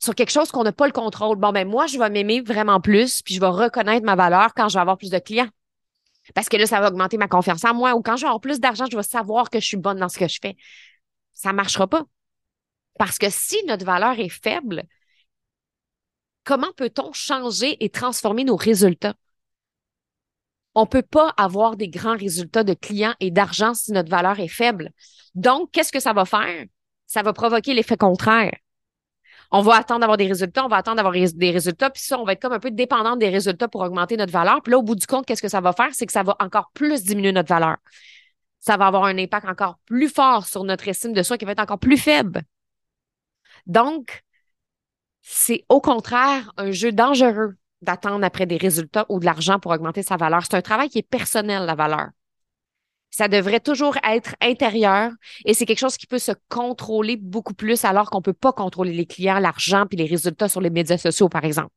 sur 0.00 0.14
quelque 0.14 0.30
chose 0.30 0.50
qu'on 0.50 0.62
n'a 0.62 0.72
pas 0.72 0.86
le 0.86 0.92
contrôle. 0.92 1.36
Bon, 1.36 1.52
ben 1.52 1.66
moi, 1.66 1.86
je 1.86 1.98
vais 1.98 2.10
m'aimer 2.10 2.40
vraiment 2.40 2.80
plus, 2.80 3.22
puis 3.22 3.34
je 3.34 3.40
vais 3.40 3.48
reconnaître 3.48 4.06
ma 4.06 4.16
valeur 4.16 4.54
quand 4.54 4.68
je 4.68 4.74
vais 4.74 4.80
avoir 4.80 4.96
plus 4.96 5.10
de 5.10 5.18
clients. 5.18 5.48
Parce 6.34 6.48
que 6.48 6.56
là, 6.56 6.66
ça 6.66 6.80
va 6.80 6.88
augmenter 6.88 7.16
ma 7.16 7.28
confiance 7.28 7.64
en 7.64 7.74
moi. 7.74 7.94
Ou 7.94 8.02
quand 8.02 8.16
je 8.16 8.22
vais 8.22 8.28
avoir 8.28 8.40
plus 8.40 8.60
d'argent, 8.60 8.84
je 8.90 8.96
vais 8.96 9.02
savoir 9.02 9.50
que 9.50 9.60
je 9.60 9.66
suis 9.66 9.76
bonne 9.76 9.98
dans 9.98 10.08
ce 10.08 10.18
que 10.18 10.28
je 10.28 10.38
fais. 10.40 10.56
Ça 11.32 11.50
ne 11.50 11.54
marchera 11.54 11.86
pas. 11.86 12.04
Parce 12.98 13.18
que 13.18 13.30
si 13.30 13.56
notre 13.66 13.84
valeur 13.84 14.18
est 14.18 14.28
faible, 14.28 14.82
comment 16.44 16.72
peut-on 16.76 17.12
changer 17.12 17.82
et 17.82 17.88
transformer 17.88 18.44
nos 18.44 18.56
résultats? 18.56 19.14
On 20.74 20.82
ne 20.82 20.86
peut 20.86 21.02
pas 21.02 21.34
avoir 21.36 21.76
des 21.76 21.88
grands 21.88 22.16
résultats 22.16 22.64
de 22.64 22.74
clients 22.74 23.14
et 23.20 23.30
d'argent 23.30 23.74
si 23.74 23.92
notre 23.92 24.10
valeur 24.10 24.38
est 24.38 24.48
faible. 24.48 24.90
Donc, 25.34 25.70
qu'est-ce 25.72 25.92
que 25.92 26.00
ça 26.00 26.12
va 26.12 26.24
faire? 26.24 26.66
Ça 27.06 27.22
va 27.22 27.32
provoquer 27.32 27.74
l'effet 27.74 27.96
contraire 27.96 28.52
on 29.50 29.62
va 29.62 29.76
attendre 29.76 30.00
d'avoir 30.00 30.18
des 30.18 30.26
résultats, 30.26 30.64
on 30.64 30.68
va 30.68 30.76
attendre 30.76 30.96
d'avoir 30.96 31.14
des 31.14 31.50
résultats, 31.50 31.90
puis 31.90 32.02
ça, 32.02 32.18
on 32.18 32.24
va 32.24 32.32
être 32.32 32.42
comme 32.42 32.52
un 32.52 32.58
peu 32.58 32.70
dépendant 32.70 33.16
des 33.16 33.30
résultats 33.30 33.68
pour 33.68 33.80
augmenter 33.80 34.16
notre 34.16 34.32
valeur. 34.32 34.62
Puis 34.62 34.72
là, 34.72 34.78
au 34.78 34.82
bout 34.82 34.94
du 34.94 35.06
compte, 35.06 35.26
qu'est-ce 35.26 35.42
que 35.42 35.48
ça 35.48 35.60
va 35.60 35.72
faire? 35.72 35.88
C'est 35.92 36.06
que 36.06 36.12
ça 36.12 36.22
va 36.22 36.36
encore 36.40 36.70
plus 36.74 37.02
diminuer 37.04 37.32
notre 37.32 37.48
valeur. 37.48 37.76
Ça 38.60 38.76
va 38.76 38.86
avoir 38.86 39.04
un 39.04 39.16
impact 39.16 39.48
encore 39.48 39.78
plus 39.86 40.08
fort 40.08 40.46
sur 40.46 40.64
notre 40.64 40.86
estime 40.88 41.12
de 41.12 41.22
soi 41.22 41.38
qui 41.38 41.44
va 41.44 41.52
être 41.52 41.60
encore 41.60 41.78
plus 41.78 41.96
faible. 41.96 42.42
Donc, 43.66 44.22
c'est 45.22 45.64
au 45.68 45.80
contraire 45.80 46.52
un 46.56 46.70
jeu 46.70 46.92
dangereux 46.92 47.56
d'attendre 47.82 48.24
après 48.24 48.46
des 48.46 48.56
résultats 48.56 49.06
ou 49.08 49.20
de 49.20 49.24
l'argent 49.24 49.58
pour 49.58 49.72
augmenter 49.72 50.02
sa 50.02 50.16
valeur. 50.16 50.42
C'est 50.44 50.56
un 50.56 50.62
travail 50.62 50.88
qui 50.88 50.98
est 50.98 51.08
personnel, 51.08 51.64
la 51.64 51.74
valeur. 51.74 52.08
Ça 53.10 53.28
devrait 53.28 53.60
toujours 53.60 53.96
être 54.04 54.34
intérieur 54.40 55.10
et 55.44 55.54
c'est 55.54 55.64
quelque 55.64 55.78
chose 55.78 55.96
qui 55.96 56.06
peut 56.06 56.18
se 56.18 56.32
contrôler 56.48 57.16
beaucoup 57.16 57.54
plus 57.54 57.84
alors 57.84 58.10
qu'on 58.10 58.20
peut 58.20 58.34
pas 58.34 58.52
contrôler 58.52 58.92
les 58.92 59.06
clients, 59.06 59.38
l'argent 59.38 59.86
puis 59.86 59.96
les 59.96 60.04
résultats 60.04 60.48
sur 60.48 60.60
les 60.60 60.70
médias 60.70 60.98
sociaux, 60.98 61.28
par 61.28 61.44
exemple. 61.44 61.72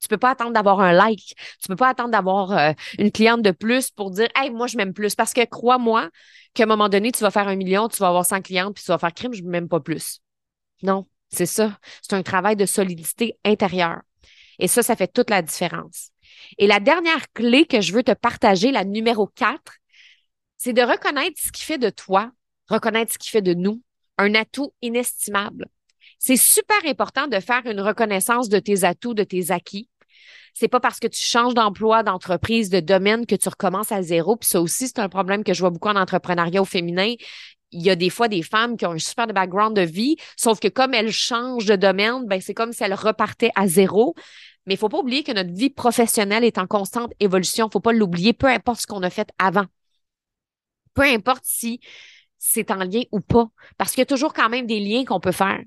Tu 0.00 0.08
peux 0.08 0.18
pas 0.18 0.30
attendre 0.30 0.52
d'avoir 0.52 0.80
un 0.80 0.92
like. 0.92 1.34
Tu 1.60 1.68
peux 1.68 1.76
pas 1.76 1.88
attendre 1.88 2.10
d'avoir 2.10 2.52
euh, 2.52 2.72
une 2.98 3.10
cliente 3.10 3.42
de 3.42 3.50
plus 3.50 3.90
pour 3.90 4.10
dire, 4.10 4.28
hey, 4.36 4.50
moi, 4.50 4.66
je 4.66 4.76
m'aime 4.76 4.92
plus. 4.92 5.14
Parce 5.14 5.32
que 5.32 5.44
crois-moi 5.44 6.10
qu'à 6.54 6.64
un 6.64 6.66
moment 6.66 6.88
donné, 6.88 7.12
tu 7.12 7.20
vas 7.20 7.30
faire 7.30 7.48
un 7.48 7.56
million, 7.56 7.88
tu 7.88 7.98
vas 7.98 8.08
avoir 8.08 8.26
100 8.26 8.42
clientes 8.42 8.74
puis 8.74 8.84
tu 8.84 8.90
vas 8.90 8.98
faire 8.98 9.14
crime, 9.14 9.32
je 9.32 9.42
m'aime 9.42 9.68
pas 9.68 9.80
plus. 9.80 10.20
Non, 10.82 11.06
c'est 11.28 11.46
ça. 11.46 11.78
C'est 12.02 12.14
un 12.14 12.22
travail 12.22 12.56
de 12.56 12.66
solidité 12.66 13.38
intérieure. 13.44 14.02
Et 14.58 14.68
ça, 14.68 14.82
ça 14.82 14.96
fait 14.96 15.12
toute 15.12 15.30
la 15.30 15.42
différence. 15.42 16.10
Et 16.58 16.66
la 16.66 16.80
dernière 16.80 17.30
clé 17.32 17.66
que 17.66 17.80
je 17.80 17.92
veux 17.92 18.02
te 18.02 18.12
partager, 18.12 18.72
la 18.72 18.84
numéro 18.84 19.26
4, 19.26 19.60
c'est 20.56 20.72
de 20.72 20.82
reconnaître 20.82 21.38
ce 21.38 21.52
qui 21.52 21.64
fait 21.64 21.78
de 21.78 21.90
toi, 21.90 22.30
reconnaître 22.68 23.12
ce 23.12 23.18
qui 23.18 23.30
fait 23.30 23.42
de 23.42 23.54
nous 23.54 23.82
un 24.18 24.34
atout 24.34 24.72
inestimable. 24.82 25.66
C'est 26.18 26.36
super 26.36 26.78
important 26.86 27.26
de 27.26 27.40
faire 27.40 27.66
une 27.66 27.80
reconnaissance 27.80 28.48
de 28.48 28.58
tes 28.58 28.84
atouts, 28.84 29.14
de 29.14 29.24
tes 29.24 29.50
acquis. 29.50 29.88
C'est 30.54 30.68
pas 30.68 30.80
parce 30.80 30.98
que 30.98 31.06
tu 31.06 31.22
changes 31.22 31.52
d'emploi, 31.52 32.02
d'entreprise, 32.02 32.70
de 32.70 32.80
domaine 32.80 33.26
que 33.26 33.34
tu 33.34 33.48
recommences 33.48 33.92
à 33.92 34.00
zéro. 34.00 34.36
Puis 34.36 34.48
ça 34.48 34.62
aussi, 34.62 34.88
c'est 34.88 35.00
un 35.00 35.10
problème 35.10 35.44
que 35.44 35.52
je 35.52 35.60
vois 35.60 35.68
beaucoup 35.68 35.88
en 35.88 35.96
entrepreneuriat 35.96 36.62
au 36.62 36.64
féminin. 36.64 37.12
Il 37.72 37.82
y 37.82 37.90
a 37.90 37.96
des 37.96 38.10
fois 38.10 38.28
des 38.28 38.42
femmes 38.42 38.76
qui 38.76 38.86
ont 38.86 38.92
un 38.92 38.98
super 38.98 39.26
background 39.26 39.76
de 39.76 39.82
vie, 39.82 40.16
sauf 40.36 40.60
que 40.60 40.68
comme 40.68 40.94
elles 40.94 41.10
changent 41.10 41.66
de 41.66 41.76
domaine, 41.76 42.26
ben 42.26 42.40
c'est 42.40 42.54
comme 42.54 42.72
si 42.72 42.84
elles 42.84 42.94
repartaient 42.94 43.50
à 43.54 43.66
zéro. 43.66 44.14
Mais 44.66 44.74
il 44.74 44.76
faut 44.76 44.88
pas 44.88 44.98
oublier 44.98 45.22
que 45.22 45.32
notre 45.32 45.52
vie 45.52 45.70
professionnelle 45.70 46.44
est 46.44 46.58
en 46.58 46.66
constante 46.66 47.12
évolution. 47.20 47.68
Faut 47.70 47.80
pas 47.80 47.92
l'oublier, 47.92 48.32
peu 48.32 48.46
importe 48.46 48.80
ce 48.80 48.86
qu'on 48.86 49.02
a 49.02 49.10
fait 49.10 49.28
avant. 49.38 49.66
Peu 50.94 51.02
importe 51.02 51.44
si 51.44 51.80
c'est 52.38 52.70
en 52.70 52.76
lien 52.76 53.02
ou 53.12 53.20
pas, 53.20 53.48
parce 53.76 53.90
qu'il 53.92 54.00
y 54.00 54.02
a 54.02 54.06
toujours 54.06 54.32
quand 54.32 54.48
même 54.48 54.66
des 54.66 54.80
liens 54.80 55.04
qu'on 55.04 55.20
peut 55.20 55.32
faire. 55.32 55.60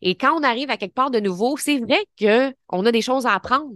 Et 0.00 0.16
quand 0.16 0.38
on 0.38 0.42
arrive 0.42 0.70
à 0.70 0.76
quelque 0.76 0.94
part 0.94 1.10
de 1.10 1.20
nouveau, 1.20 1.56
c'est 1.56 1.78
vrai 1.78 2.04
qu'on 2.18 2.86
a 2.86 2.92
des 2.92 3.02
choses 3.02 3.26
à 3.26 3.34
apprendre. 3.34 3.72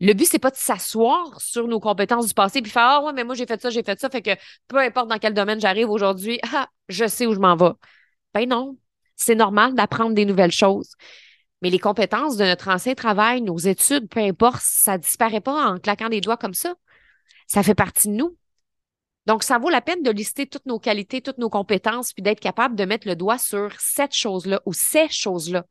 Le 0.00 0.12
but, 0.12 0.26
c'est 0.26 0.38
pas 0.38 0.50
de 0.50 0.56
s'asseoir 0.56 1.40
sur 1.40 1.66
nos 1.66 1.80
compétences 1.80 2.28
du 2.28 2.34
passé 2.34 2.62
puis 2.62 2.70
faire 2.70 2.82
Ah 2.84 3.02
ouais, 3.02 3.12
mais 3.12 3.24
moi 3.24 3.34
j'ai 3.34 3.46
fait 3.46 3.60
ça, 3.60 3.70
j'ai 3.70 3.82
fait 3.82 3.98
ça, 3.98 4.08
fait 4.08 4.22
que 4.22 4.30
peu 4.68 4.78
importe 4.78 5.08
dans 5.08 5.18
quel 5.18 5.34
domaine 5.34 5.60
j'arrive 5.60 5.90
aujourd'hui, 5.90 6.38
ah, 6.54 6.68
je 6.88 7.06
sais 7.06 7.26
où 7.26 7.34
je 7.34 7.40
m'en 7.40 7.56
vais. 7.56 7.72
Ben 8.34 8.48
non. 8.48 8.76
C'est 9.16 9.34
normal 9.34 9.74
d'apprendre 9.74 10.14
des 10.14 10.24
nouvelles 10.24 10.52
choses. 10.52 10.94
Mais 11.60 11.70
les 11.70 11.80
compétences 11.80 12.36
de 12.36 12.44
notre 12.44 12.68
ancien 12.68 12.94
travail, 12.94 13.42
nos 13.42 13.58
études, 13.58 14.08
peu 14.08 14.20
importe, 14.20 14.62
ça 14.62 14.96
disparaît 14.96 15.40
pas 15.40 15.72
en 15.72 15.78
claquant 15.78 16.08
des 16.08 16.20
doigts 16.20 16.36
comme 16.36 16.54
ça. 16.54 16.74
Ça 17.48 17.64
fait 17.64 17.74
partie 17.74 18.08
de 18.08 18.14
nous. 18.14 18.36
Donc, 19.26 19.42
ça 19.42 19.58
vaut 19.58 19.68
la 19.68 19.80
peine 19.80 20.02
de 20.02 20.10
lister 20.10 20.46
toutes 20.46 20.66
nos 20.66 20.78
qualités, 20.78 21.20
toutes 21.20 21.38
nos 21.38 21.50
compétences, 21.50 22.12
puis 22.12 22.22
d'être 22.22 22.40
capable 22.40 22.76
de 22.76 22.84
mettre 22.84 23.08
le 23.08 23.16
doigt 23.16 23.38
sur 23.38 23.72
cette 23.78 24.14
chose-là 24.14 24.62
ou 24.64 24.72
ces 24.72 25.08
choses-là 25.08 25.66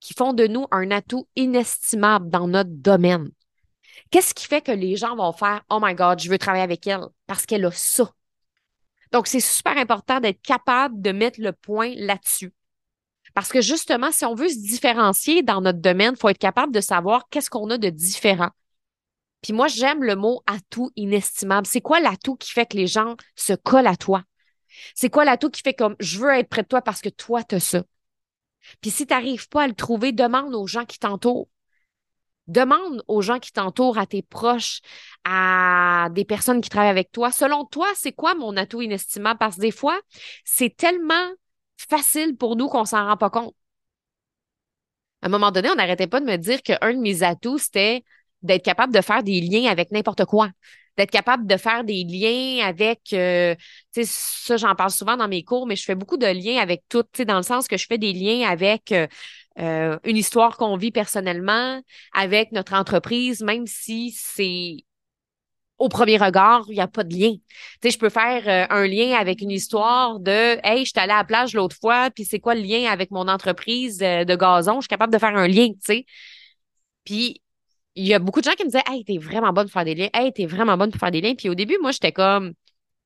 qui 0.00 0.14
font 0.14 0.32
de 0.34 0.46
nous 0.46 0.66
un 0.70 0.90
atout 0.90 1.26
inestimable 1.34 2.30
dans 2.30 2.46
notre 2.46 2.70
domaine. 2.70 3.30
Qu'est-ce 4.10 4.34
qui 4.34 4.46
fait 4.46 4.60
que 4.60 4.72
les 4.72 4.96
gens 4.96 5.16
vont 5.16 5.32
faire 5.32 5.62
Oh 5.70 5.78
my 5.80 5.94
God, 5.94 6.20
je 6.20 6.30
veux 6.30 6.38
travailler 6.38 6.64
avec 6.64 6.86
elle 6.86 7.06
parce 7.26 7.46
qu'elle 7.46 7.64
a 7.64 7.70
ça? 7.70 8.10
Donc, 9.12 9.26
c'est 9.26 9.40
super 9.40 9.76
important 9.76 10.20
d'être 10.20 10.42
capable 10.42 11.00
de 11.00 11.12
mettre 11.12 11.40
le 11.40 11.52
point 11.52 11.92
là-dessus. 11.96 12.52
Parce 13.34 13.50
que 13.50 13.60
justement, 13.60 14.10
si 14.12 14.24
on 14.24 14.34
veut 14.34 14.48
se 14.48 14.58
différencier 14.58 15.42
dans 15.42 15.60
notre 15.60 15.80
domaine, 15.80 16.14
il 16.16 16.18
faut 16.18 16.28
être 16.28 16.38
capable 16.38 16.72
de 16.72 16.80
savoir 16.80 17.28
qu'est-ce 17.30 17.50
qu'on 17.50 17.70
a 17.70 17.78
de 17.78 17.90
différent. 17.90 18.50
Puis 19.42 19.52
moi, 19.52 19.68
j'aime 19.68 20.02
le 20.02 20.16
mot 20.16 20.42
atout 20.46 20.90
inestimable. 20.96 21.66
C'est 21.66 21.80
quoi 21.80 22.00
l'atout 22.00 22.36
qui 22.36 22.50
fait 22.50 22.66
que 22.66 22.76
les 22.76 22.86
gens 22.86 23.16
se 23.34 23.52
collent 23.52 23.86
à 23.86 23.96
toi? 23.96 24.24
C'est 24.94 25.10
quoi 25.10 25.24
l'atout 25.24 25.50
qui 25.50 25.62
fait 25.62 25.74
comme 25.74 25.96
je 26.00 26.18
veux 26.18 26.30
être 26.30 26.48
près 26.48 26.62
de 26.62 26.68
toi 26.68 26.82
parce 26.82 27.00
que 27.00 27.08
toi, 27.08 27.44
tu 27.44 27.56
as 27.56 27.60
ça? 27.60 27.82
Puis 28.80 28.90
si 28.90 29.06
tu 29.06 29.12
n'arrives 29.12 29.48
pas 29.48 29.62
à 29.62 29.68
le 29.68 29.74
trouver, 29.74 30.12
demande 30.12 30.54
aux 30.54 30.66
gens 30.66 30.84
qui 30.84 30.98
t'entourent. 30.98 31.48
Demande 32.48 33.02
aux 33.08 33.22
gens 33.22 33.38
qui 33.38 33.52
t'entourent, 33.52 33.98
à 33.98 34.06
tes 34.06 34.22
proches, 34.22 34.80
à 35.24 36.08
des 36.12 36.24
personnes 36.24 36.60
qui 36.60 36.70
travaillent 36.70 36.90
avec 36.90 37.10
toi. 37.10 37.32
Selon 37.32 37.64
toi, 37.64 37.88
c'est 37.96 38.12
quoi 38.12 38.34
mon 38.34 38.56
atout 38.56 38.82
inestimable? 38.82 39.38
Parce 39.38 39.56
que 39.56 39.62
des 39.62 39.70
fois, 39.72 39.98
c'est 40.44 40.76
tellement 40.76 41.30
facile 41.76 42.36
pour 42.36 42.56
nous 42.56 42.68
qu'on 42.68 42.84
s'en 42.84 43.06
rend 43.06 43.16
pas 43.16 43.30
compte. 43.30 43.54
À 45.22 45.26
un 45.26 45.28
moment 45.28 45.50
donné, 45.50 45.70
on 45.70 45.74
n'arrêtait 45.74 46.06
pas 46.06 46.20
de 46.20 46.26
me 46.26 46.36
dire 46.36 46.62
qu'un 46.62 46.78
de 46.92 47.00
mes 47.00 47.22
atouts, 47.22 47.58
c'était 47.58 48.04
d'être 48.42 48.64
capable 48.64 48.94
de 48.94 49.00
faire 49.00 49.22
des 49.22 49.40
liens 49.40 49.70
avec 49.70 49.90
n'importe 49.90 50.24
quoi, 50.24 50.50
d'être 50.96 51.10
capable 51.10 51.46
de 51.46 51.56
faire 51.56 51.84
des 51.84 52.04
liens 52.04 52.66
avec, 52.66 53.12
euh, 53.12 53.54
tu 53.94 54.04
sais, 54.04 54.06
ça 54.06 54.56
j'en 54.56 54.74
parle 54.74 54.90
souvent 54.90 55.16
dans 55.16 55.28
mes 55.28 55.44
cours, 55.44 55.66
mais 55.66 55.76
je 55.76 55.84
fais 55.84 55.94
beaucoup 55.94 56.16
de 56.16 56.26
liens 56.26 56.60
avec 56.60 56.84
tout, 56.88 57.02
tu 57.02 57.18
sais, 57.18 57.24
dans 57.24 57.36
le 57.36 57.42
sens 57.42 57.68
que 57.68 57.76
je 57.76 57.86
fais 57.86 57.98
des 57.98 58.12
liens 58.12 58.48
avec 58.48 58.92
euh, 58.92 59.06
euh, 59.58 59.98
une 60.04 60.16
histoire 60.16 60.56
qu'on 60.56 60.76
vit 60.76 60.92
personnellement, 60.92 61.80
avec 62.14 62.52
notre 62.52 62.74
entreprise, 62.74 63.42
même 63.42 63.66
si 63.66 64.10
c'est 64.12 64.76
au 65.78 65.90
premier 65.90 66.16
regard, 66.16 66.64
il 66.68 66.74
n'y 66.74 66.80
a 66.80 66.88
pas 66.88 67.04
de 67.04 67.14
lien. 67.14 67.32
Tu 67.32 67.40
sais, 67.82 67.90
je 67.90 67.98
peux 67.98 68.08
faire 68.08 68.68
un 68.70 68.86
lien 68.86 69.12
avec 69.12 69.42
une 69.42 69.50
histoire 69.50 70.20
de 70.20 70.58
Hey, 70.64 70.86
je 70.86 70.90
suis 70.90 70.98
allée 70.98 71.12
à 71.12 71.18
la 71.18 71.24
plage 71.24 71.52
l'autre 71.52 71.76
fois, 71.78 72.10
puis 72.10 72.24
c'est 72.24 72.40
quoi 72.40 72.54
le 72.54 72.62
lien 72.62 72.90
avec 72.90 73.10
mon 73.10 73.28
entreprise 73.28 73.98
de 73.98 74.36
gazon? 74.36 74.76
Je 74.76 74.82
suis 74.82 74.88
capable 74.88 75.12
de 75.12 75.18
faire 75.18 75.36
un 75.36 75.46
lien, 75.46 75.68
tu 75.68 75.78
sais. 75.82 76.06
Puis 77.04 77.42
il 77.96 78.06
y 78.06 78.14
a 78.14 78.18
beaucoup 78.18 78.40
de 78.40 78.44
gens 78.44 78.52
qui 78.52 78.64
me 78.64 78.68
disaient 78.68 78.84
Hey, 78.86 79.04
t'es 79.04 79.18
vraiment 79.18 79.52
bonne 79.52 79.66
pour 79.66 79.72
faire 79.72 79.84
des 79.84 79.94
liens. 79.94 80.10
Hey, 80.14 80.32
t'es 80.32 80.46
vraiment 80.46 80.76
bonne 80.76 80.90
pour 80.90 81.00
faire 81.00 81.10
des 81.10 81.20
liens. 81.20 81.34
Puis 81.34 81.48
au 81.48 81.54
début, 81.54 81.78
moi, 81.80 81.92
j'étais 81.92 82.12
comme 82.12 82.52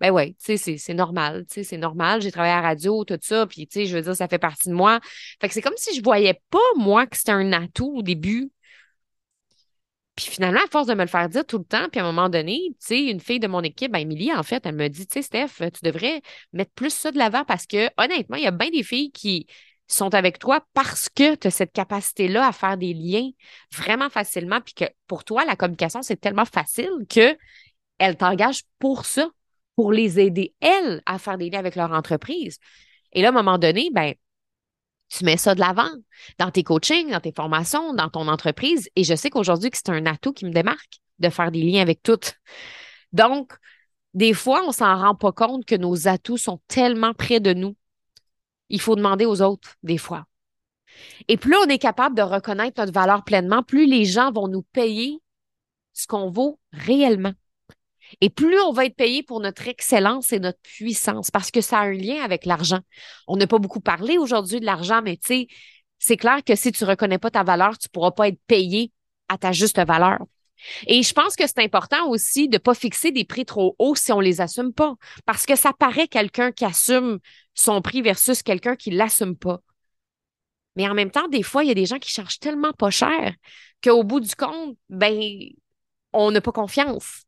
Ben 0.00 0.10
ouais, 0.12 0.34
tu 0.44 0.58
sais, 0.58 0.78
c'est 0.78 0.94
normal. 0.94 1.46
Tu 1.48 1.54
sais, 1.56 1.64
c'est 1.64 1.78
normal. 1.78 2.22
J'ai 2.22 2.32
travaillé 2.32 2.54
à 2.54 2.62
la 2.62 2.68
radio, 2.68 3.04
tout 3.04 3.18
ça. 3.22 3.46
Puis, 3.46 3.66
tu 3.66 3.80
sais, 3.80 3.86
je 3.86 3.96
veux 3.96 4.02
dire, 4.02 4.16
ça 4.16 4.28
fait 4.28 4.38
partie 4.38 4.68
de 4.68 4.74
moi. 4.74 5.00
Fait 5.40 5.48
que 5.48 5.54
c'est 5.54 5.62
comme 5.62 5.76
si 5.76 5.94
je 5.96 6.02
voyais 6.02 6.40
pas, 6.50 6.58
moi, 6.76 7.06
que 7.06 7.16
c'était 7.16 7.32
un 7.32 7.52
atout 7.52 7.92
au 7.96 8.02
début. 8.02 8.50
Puis 10.16 10.26
finalement, 10.26 10.60
à 10.60 10.68
force 10.70 10.86
de 10.86 10.94
me 10.94 11.02
le 11.02 11.06
faire 11.08 11.28
dire 11.30 11.46
tout 11.46 11.58
le 11.58 11.64
temps, 11.64 11.88
puis 11.90 12.00
à 12.00 12.04
un 12.04 12.12
moment 12.12 12.28
donné, 12.28 12.58
tu 12.72 12.74
sais, 12.80 13.04
une 13.06 13.20
fille 13.20 13.40
de 13.40 13.46
mon 13.46 13.62
équipe, 13.62 13.92
ben, 13.92 14.06
en 14.36 14.42
fait, 14.42 14.66
elle 14.66 14.74
me 14.74 14.88
dit, 14.88 15.06
tu 15.06 15.14
sais, 15.14 15.22
Steph, 15.22 15.70
tu 15.72 15.80
devrais 15.82 16.20
mettre 16.52 16.72
plus 16.72 16.92
ça 16.92 17.10
de 17.10 17.16
l'avant 17.16 17.44
parce 17.44 17.66
que, 17.66 17.88
honnêtement, 17.96 18.36
il 18.36 18.42
y 18.44 18.46
a 18.46 18.50
bien 18.50 18.68
des 18.70 18.82
filles 18.82 19.12
qui, 19.12 19.46
sont 19.94 20.14
avec 20.14 20.38
toi 20.38 20.64
parce 20.74 21.08
que 21.08 21.34
tu 21.34 21.48
as 21.48 21.50
cette 21.50 21.72
capacité-là 21.72 22.46
à 22.46 22.52
faire 22.52 22.76
des 22.76 22.94
liens 22.94 23.30
vraiment 23.72 24.10
facilement, 24.10 24.60
puis 24.60 24.74
que 24.74 24.84
pour 25.06 25.24
toi, 25.24 25.44
la 25.44 25.56
communication, 25.56 26.02
c'est 26.02 26.20
tellement 26.20 26.44
facile 26.44 26.90
que 27.08 27.36
elle 27.98 28.16
t'engage 28.16 28.62
pour 28.78 29.04
ça, 29.04 29.28
pour 29.76 29.92
les 29.92 30.20
aider, 30.20 30.54
elles, 30.60 31.02
à 31.06 31.18
faire 31.18 31.38
des 31.38 31.50
liens 31.50 31.58
avec 31.58 31.76
leur 31.76 31.92
entreprise. 31.92 32.58
Et 33.12 33.22
là, 33.22 33.28
à 33.28 33.30
un 33.30 33.34
moment 33.34 33.58
donné, 33.58 33.90
ben, 33.92 34.14
tu 35.08 35.24
mets 35.24 35.36
ça 35.36 35.54
de 35.54 35.60
l'avant 35.60 35.90
dans 36.38 36.50
tes 36.50 36.62
coachings, 36.62 37.10
dans 37.10 37.20
tes 37.20 37.32
formations, 37.32 37.92
dans 37.94 38.08
ton 38.08 38.28
entreprise. 38.28 38.88
Et 38.96 39.04
je 39.04 39.14
sais 39.14 39.28
qu'aujourd'hui, 39.28 39.70
c'est 39.72 39.90
un 39.90 40.06
atout 40.06 40.32
qui 40.32 40.46
me 40.46 40.52
démarque 40.52 41.00
de 41.18 41.28
faire 41.28 41.50
des 41.50 41.62
liens 41.62 41.82
avec 41.82 42.02
toutes. 42.02 42.34
Donc, 43.12 43.52
des 44.14 44.34
fois, 44.34 44.62
on 44.66 44.72
s'en 44.72 44.96
rend 44.96 45.14
pas 45.14 45.32
compte 45.32 45.64
que 45.64 45.74
nos 45.74 46.08
atouts 46.08 46.38
sont 46.38 46.60
tellement 46.68 47.12
près 47.12 47.40
de 47.40 47.52
nous 47.52 47.76
il 48.70 48.80
faut 48.80 48.96
demander 48.96 49.26
aux 49.26 49.42
autres 49.42 49.76
des 49.82 49.98
fois. 49.98 50.26
Et 51.28 51.36
plus 51.36 51.56
on 51.56 51.66
est 51.66 51.78
capable 51.78 52.16
de 52.16 52.22
reconnaître 52.22 52.80
notre 52.80 52.92
valeur 52.92 53.24
pleinement, 53.24 53.62
plus 53.62 53.86
les 53.86 54.04
gens 54.04 54.32
vont 54.32 54.48
nous 54.48 54.62
payer 54.62 55.20
ce 55.92 56.06
qu'on 56.06 56.30
vaut 56.30 56.58
réellement. 56.72 57.32
Et 58.20 58.30
plus 58.30 58.58
on 58.60 58.72
va 58.72 58.86
être 58.86 58.96
payé 58.96 59.22
pour 59.22 59.40
notre 59.40 59.68
excellence 59.68 60.32
et 60.32 60.40
notre 60.40 60.58
puissance, 60.62 61.30
parce 61.30 61.50
que 61.50 61.60
ça 61.60 61.78
a 61.78 61.84
un 61.84 61.92
lien 61.92 62.22
avec 62.22 62.44
l'argent. 62.44 62.80
On 63.28 63.36
n'a 63.36 63.46
pas 63.46 63.58
beaucoup 63.58 63.80
parlé 63.80 64.18
aujourd'hui 64.18 64.60
de 64.60 64.64
l'argent, 64.64 65.00
mais 65.02 65.16
tu 65.16 65.26
sais, 65.26 65.46
c'est 65.98 66.16
clair 66.16 66.42
que 66.44 66.56
si 66.56 66.72
tu 66.72 66.82
ne 66.84 66.88
reconnais 66.88 67.18
pas 67.18 67.30
ta 67.30 67.44
valeur, 67.44 67.78
tu 67.78 67.86
ne 67.88 67.92
pourras 67.92 68.10
pas 68.10 68.28
être 68.28 68.40
payé 68.46 68.90
à 69.28 69.38
ta 69.38 69.52
juste 69.52 69.78
valeur. 69.78 70.18
Et 70.86 71.02
je 71.02 71.12
pense 71.12 71.36
que 71.36 71.46
c'est 71.46 71.62
important 71.62 72.08
aussi 72.08 72.48
de 72.48 72.54
ne 72.54 72.58
pas 72.58 72.74
fixer 72.74 73.12
des 73.12 73.24
prix 73.24 73.44
trop 73.44 73.76
hauts 73.78 73.94
si 73.94 74.12
on 74.12 74.20
les 74.20 74.40
assume 74.40 74.72
pas, 74.72 74.94
parce 75.26 75.46
que 75.46 75.56
ça 75.56 75.72
paraît 75.72 76.08
quelqu'un 76.08 76.52
qui 76.52 76.64
assume 76.64 77.18
son 77.54 77.82
prix 77.82 78.02
versus 78.02 78.42
quelqu'un 78.42 78.76
qui 78.76 78.90
l'assume 78.90 79.36
pas. 79.36 79.60
Mais 80.76 80.88
en 80.88 80.94
même 80.94 81.10
temps, 81.10 81.28
des 81.28 81.42
fois, 81.42 81.64
il 81.64 81.68
y 81.68 81.72
a 81.72 81.74
des 81.74 81.86
gens 81.86 81.98
qui 81.98 82.10
chargent 82.10 82.38
tellement 82.38 82.72
pas 82.72 82.90
cher 82.90 83.34
qu'au 83.82 84.04
bout 84.04 84.20
du 84.20 84.34
compte, 84.34 84.76
ben, 84.88 85.18
on 86.12 86.30
n'a 86.30 86.40
pas 86.40 86.52
confiance. 86.52 87.24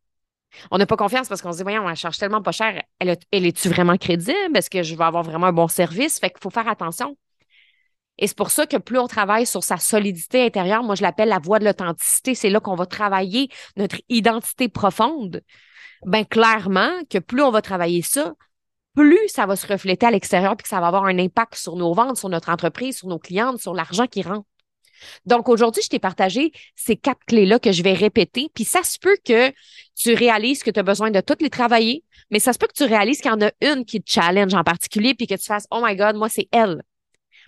On 0.70 0.78
n'a 0.78 0.86
pas 0.86 0.96
confiance 0.96 1.28
parce 1.28 1.40
qu'on 1.40 1.52
se 1.52 1.58
dit, 1.58 1.62
voyons, 1.62 1.88
elle 1.88 1.96
charge 1.96 2.18
tellement 2.18 2.42
pas 2.42 2.52
cher. 2.52 2.82
Elle, 2.98 3.16
elle 3.30 3.46
est-tu 3.46 3.68
vraiment 3.68 3.96
crédible? 3.96 4.56
Est-ce 4.56 4.70
que 4.70 4.82
je 4.82 4.94
vais 4.94 5.04
avoir 5.04 5.22
vraiment 5.22 5.46
un 5.46 5.52
bon 5.52 5.68
service? 5.68 6.18
Fait 6.18 6.30
qu'il 6.30 6.40
faut 6.42 6.50
faire 6.50 6.68
attention. 6.68 7.16
Et 8.18 8.26
c'est 8.26 8.36
pour 8.36 8.50
ça 8.50 8.66
que 8.66 8.76
plus 8.76 8.98
on 8.98 9.06
travaille 9.06 9.46
sur 9.46 9.64
sa 9.64 9.78
solidité 9.78 10.44
intérieure, 10.44 10.82
moi 10.82 10.94
je 10.94 11.02
l'appelle 11.02 11.28
la 11.28 11.38
voie 11.38 11.58
de 11.58 11.64
l'authenticité, 11.64 12.34
c'est 12.34 12.50
là 12.50 12.60
qu'on 12.60 12.74
va 12.74 12.86
travailler 12.86 13.48
notre 13.76 13.96
identité 14.08 14.68
profonde. 14.68 15.42
Ben 16.04 16.24
clairement 16.24 16.90
que 17.10 17.18
plus 17.18 17.42
on 17.42 17.50
va 17.50 17.62
travailler 17.62 18.02
ça, 18.02 18.34
plus 18.94 19.28
ça 19.28 19.46
va 19.46 19.56
se 19.56 19.66
refléter 19.66 20.06
à 20.06 20.10
l'extérieur 20.10 20.56
puis 20.56 20.64
que 20.64 20.68
ça 20.68 20.80
va 20.80 20.88
avoir 20.88 21.04
un 21.04 21.18
impact 21.18 21.54
sur 21.54 21.76
nos 21.76 21.94
ventes, 21.94 22.18
sur 22.18 22.28
notre 22.28 22.50
entreprise, 22.50 22.98
sur 22.98 23.08
nos 23.08 23.18
clientes, 23.18 23.60
sur 23.60 23.74
l'argent 23.74 24.06
qui 24.06 24.22
rentre. 24.22 24.46
Donc 25.26 25.48
aujourd'hui, 25.48 25.82
je 25.82 25.88
t'ai 25.88 25.98
partagé 25.98 26.52
ces 26.76 26.96
quatre 26.96 27.24
clés-là 27.26 27.58
que 27.58 27.72
je 27.72 27.82
vais 27.82 27.94
répéter. 27.94 28.50
Puis 28.54 28.64
ça 28.64 28.82
se 28.82 28.98
peut 28.98 29.16
que 29.24 29.52
tu 29.96 30.14
réalises 30.14 30.62
que 30.62 30.70
tu 30.70 30.80
as 30.80 30.84
besoin 30.84 31.10
de 31.10 31.20
toutes 31.20 31.42
les 31.42 31.50
travailler, 31.50 32.04
mais 32.30 32.38
ça 32.38 32.52
se 32.52 32.58
peut 32.58 32.66
que 32.66 32.74
tu 32.74 32.84
réalises 32.84 33.20
qu'il 33.20 33.30
y 33.30 33.34
en 33.34 33.40
a 33.40 33.50
une 33.60 33.84
qui 33.84 34.02
te 34.02 34.10
challenge 34.10 34.54
en 34.54 34.64
particulier 34.64 35.14
puis 35.14 35.26
que 35.26 35.34
tu 35.34 35.44
fasses 35.44 35.66
Oh 35.70 35.80
my 35.82 35.96
God, 35.96 36.16
moi, 36.16 36.28
c'est 36.28 36.48
elle. 36.52 36.82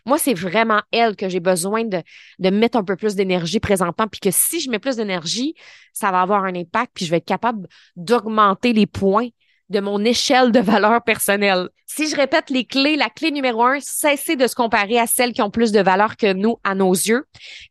Moi, 0.06 0.18
c'est 0.18 0.34
vraiment 0.34 0.82
elle 0.92 1.16
que 1.16 1.28
j'ai 1.28 1.40
besoin 1.40 1.84
de, 1.84 2.02
mettre 2.50 2.76
un 2.76 2.84
peu 2.84 2.96
plus 2.96 3.14
d'énergie 3.14 3.60
présentement, 3.60 4.06
puis 4.06 4.20
que 4.20 4.30
si 4.30 4.60
je 4.60 4.70
mets 4.70 4.78
plus 4.78 4.96
d'énergie, 4.96 5.54
ça 5.92 6.10
va 6.10 6.20
avoir 6.20 6.44
un 6.44 6.54
impact, 6.54 6.92
puis 6.94 7.06
je 7.06 7.10
vais 7.10 7.18
être 7.18 7.24
capable 7.24 7.66
d'augmenter 7.96 8.72
les 8.72 8.86
points 8.86 9.28
de 9.70 9.80
mon 9.80 10.04
échelle 10.04 10.52
de 10.52 10.60
valeur 10.60 11.02
personnelle. 11.02 11.68
Si 11.86 12.08
je 12.08 12.16
répète 12.16 12.50
les 12.50 12.66
clés, 12.66 12.96
la 12.96 13.08
clé 13.08 13.30
numéro 13.30 13.62
un, 13.62 13.80
cesser 13.80 14.36
de 14.36 14.46
se 14.46 14.54
comparer 14.54 14.98
à 14.98 15.06
celles 15.06 15.32
qui 15.32 15.42
ont 15.42 15.50
plus 15.50 15.72
de 15.72 15.80
valeur 15.80 16.16
que 16.16 16.32
nous 16.32 16.58
à 16.64 16.74
nos 16.74 16.92
yeux. 16.92 17.24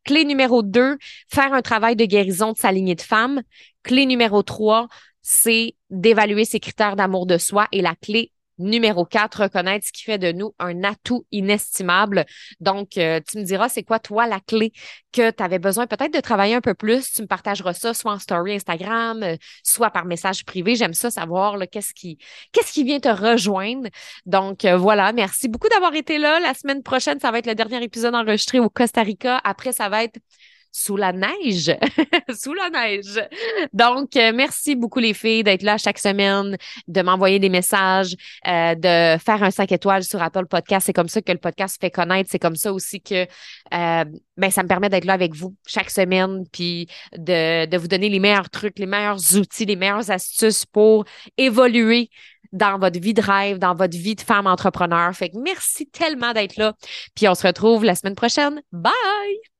Clé 0.04 0.26
numéro 0.26 0.63
deux, 0.63 0.98
faire 1.32 1.54
un 1.54 1.62
travail 1.62 1.96
de 1.96 2.06
guérison 2.06 2.54
de 2.54 2.58
sa 2.58 2.72
lignée 2.72 2.96
de 2.96 3.02
femme. 3.02 3.43
Clé 3.84 4.06
numéro 4.06 4.41
trois, 4.41 4.88
c'est 5.22 5.76
d'évaluer 5.89 6.46
ses 6.46 6.60
critères 6.60 6.96
d'amour 6.96 7.26
de 7.26 7.38
soi. 7.38 7.67
Et 7.72 7.82
la 7.82 7.96
clé 7.96 8.32
Numéro 8.60 9.06
4, 9.06 9.44
reconnaître 9.44 9.88
ce 9.88 9.92
qui 9.92 10.04
fait 10.04 10.18
de 10.18 10.32
nous 10.32 10.54
un 10.60 10.84
atout 10.84 11.26
inestimable. 11.32 12.26
Donc, 12.60 12.98
euh, 12.98 13.20
tu 13.28 13.39
me 13.39 13.44
diras, 13.44 13.70
c'est 13.70 13.84
quoi, 13.84 14.00
toi, 14.00 14.28
la 14.28 14.39
clé 14.39 14.72
que 15.12 15.32
tu 15.32 15.44
avais 15.44 15.60
besoin 15.60 15.88
peut-être 15.88 16.13
de 16.13 16.20
travailler 16.20 16.56
un 16.56 16.62
peu 16.62 16.74
plus? 16.74 17.12
Tu 17.12 17.22
me 17.22 17.28
partageras 17.28 17.74
ça 17.74 17.94
soit 17.94 18.13
en 18.13 18.20
story 18.20 18.56
Instagram, 18.56 19.24
euh, 19.24 19.36
soit 19.63 19.89
par 19.92 20.06
message 20.06 20.46
privé. 20.46 20.76
J'aime 20.76 20.94
ça 20.94 21.12
savoir 21.12 21.58
qu'est-ce 21.72 21.94
qui, 21.94 22.18
qu'est-ce 22.52 22.72
qui 22.72 22.84
vient 22.84 23.00
te 23.00 23.10
rejoindre. 23.10 23.89
Donc, 24.26 24.66
euh, 24.66 24.78
voilà. 24.78 25.13
Merci 25.13 25.48
beaucoup 25.48 25.70
d'avoir 25.70 25.94
été 25.96 26.18
là. 26.18 26.39
La 26.39 26.54
semaine 26.54 26.84
prochaine, 26.84 27.20
ça 27.20 27.32
va 27.32 27.39
être 27.39 27.48
le 27.48 27.56
dernier 27.56 27.84
épisode 27.84 28.16
enregistré 28.16 28.60
au 28.60 28.70
Costa 28.70 29.02
Rica. 29.02 29.42
Après, 29.44 29.72
ça 29.72 29.89
va 29.89 30.04
être 30.04 30.20
sous 30.73 30.97
la 30.97 31.13
neige. 31.13 31.71
sous 32.36 32.53
la 32.53 32.69
neige. 32.69 33.21
Donc, 33.71 34.17
euh, 34.17 34.31
merci 34.33 34.75
beaucoup 34.75 34.99
les 34.99 35.13
filles 35.13 35.43
d'être 35.43 35.62
là 35.62 35.77
chaque 35.77 35.99
semaine, 35.99 36.57
de 36.88 37.01
m'envoyer 37.03 37.38
des 37.39 37.49
messages, 37.49 38.15
euh, 38.47 38.73
de 38.73 39.19
faire 39.19 39.43
un 39.43 39.51
5 39.51 39.71
étoiles 39.71 40.03
sur 40.03 40.21
Apple 40.21 40.47
Podcast. 40.47 40.88
C'est 40.88 40.93
comme 40.93 41.07
ça 41.07 41.21
que 41.21 41.31
le 41.31 41.38
podcast 41.38 41.77
fait 41.79 41.91
connaître. 41.91 42.29
C'est 42.31 42.39
comme 42.39 42.55
ça 42.55 42.73
aussi 42.73 42.99
que 42.99 43.23
euh, 43.73 44.05
ben, 44.36 44.51
ça 44.51 44.63
me 44.63 44.67
permet 44.67 44.89
d'être 44.89 45.05
là 45.05 45.13
avec 45.13 45.36
vous 45.36 45.55
chaque 45.67 45.91
semaine, 45.91 46.43
puis 46.51 46.88
de, 47.15 47.67
de 47.67 47.77
vous 47.77 47.88
donner 47.88 48.09
les 48.09 48.19
meilleurs 48.19 48.49
trucs, 48.49 48.79
les 48.79 48.88
meilleurs 48.88 49.36
outils, 49.36 49.65
les 49.65 49.75
meilleures 49.75 50.09
astuces 50.09 50.65
pour 50.65 51.05
évoluer 51.38 52.09
dans 52.51 52.79
votre 52.79 52.99
vie 52.99 53.13
de 53.13 53.21
rêve, 53.21 53.59
dans 53.59 53.75
votre 53.75 53.97
vie 53.97 54.15
de 54.15 54.21
femme 54.21 54.47
entrepreneur. 54.47 55.13
Fait 55.13 55.29
que 55.29 55.38
merci 55.38 55.88
tellement 55.88 56.33
d'être 56.33 56.57
là. 56.57 56.73
Puis 57.15 57.27
on 57.27 57.36
se 57.36 57.45
retrouve 57.45 57.83
la 57.83 57.93
semaine 57.93 58.15
prochaine. 58.15 58.62
Bye! 58.71 59.53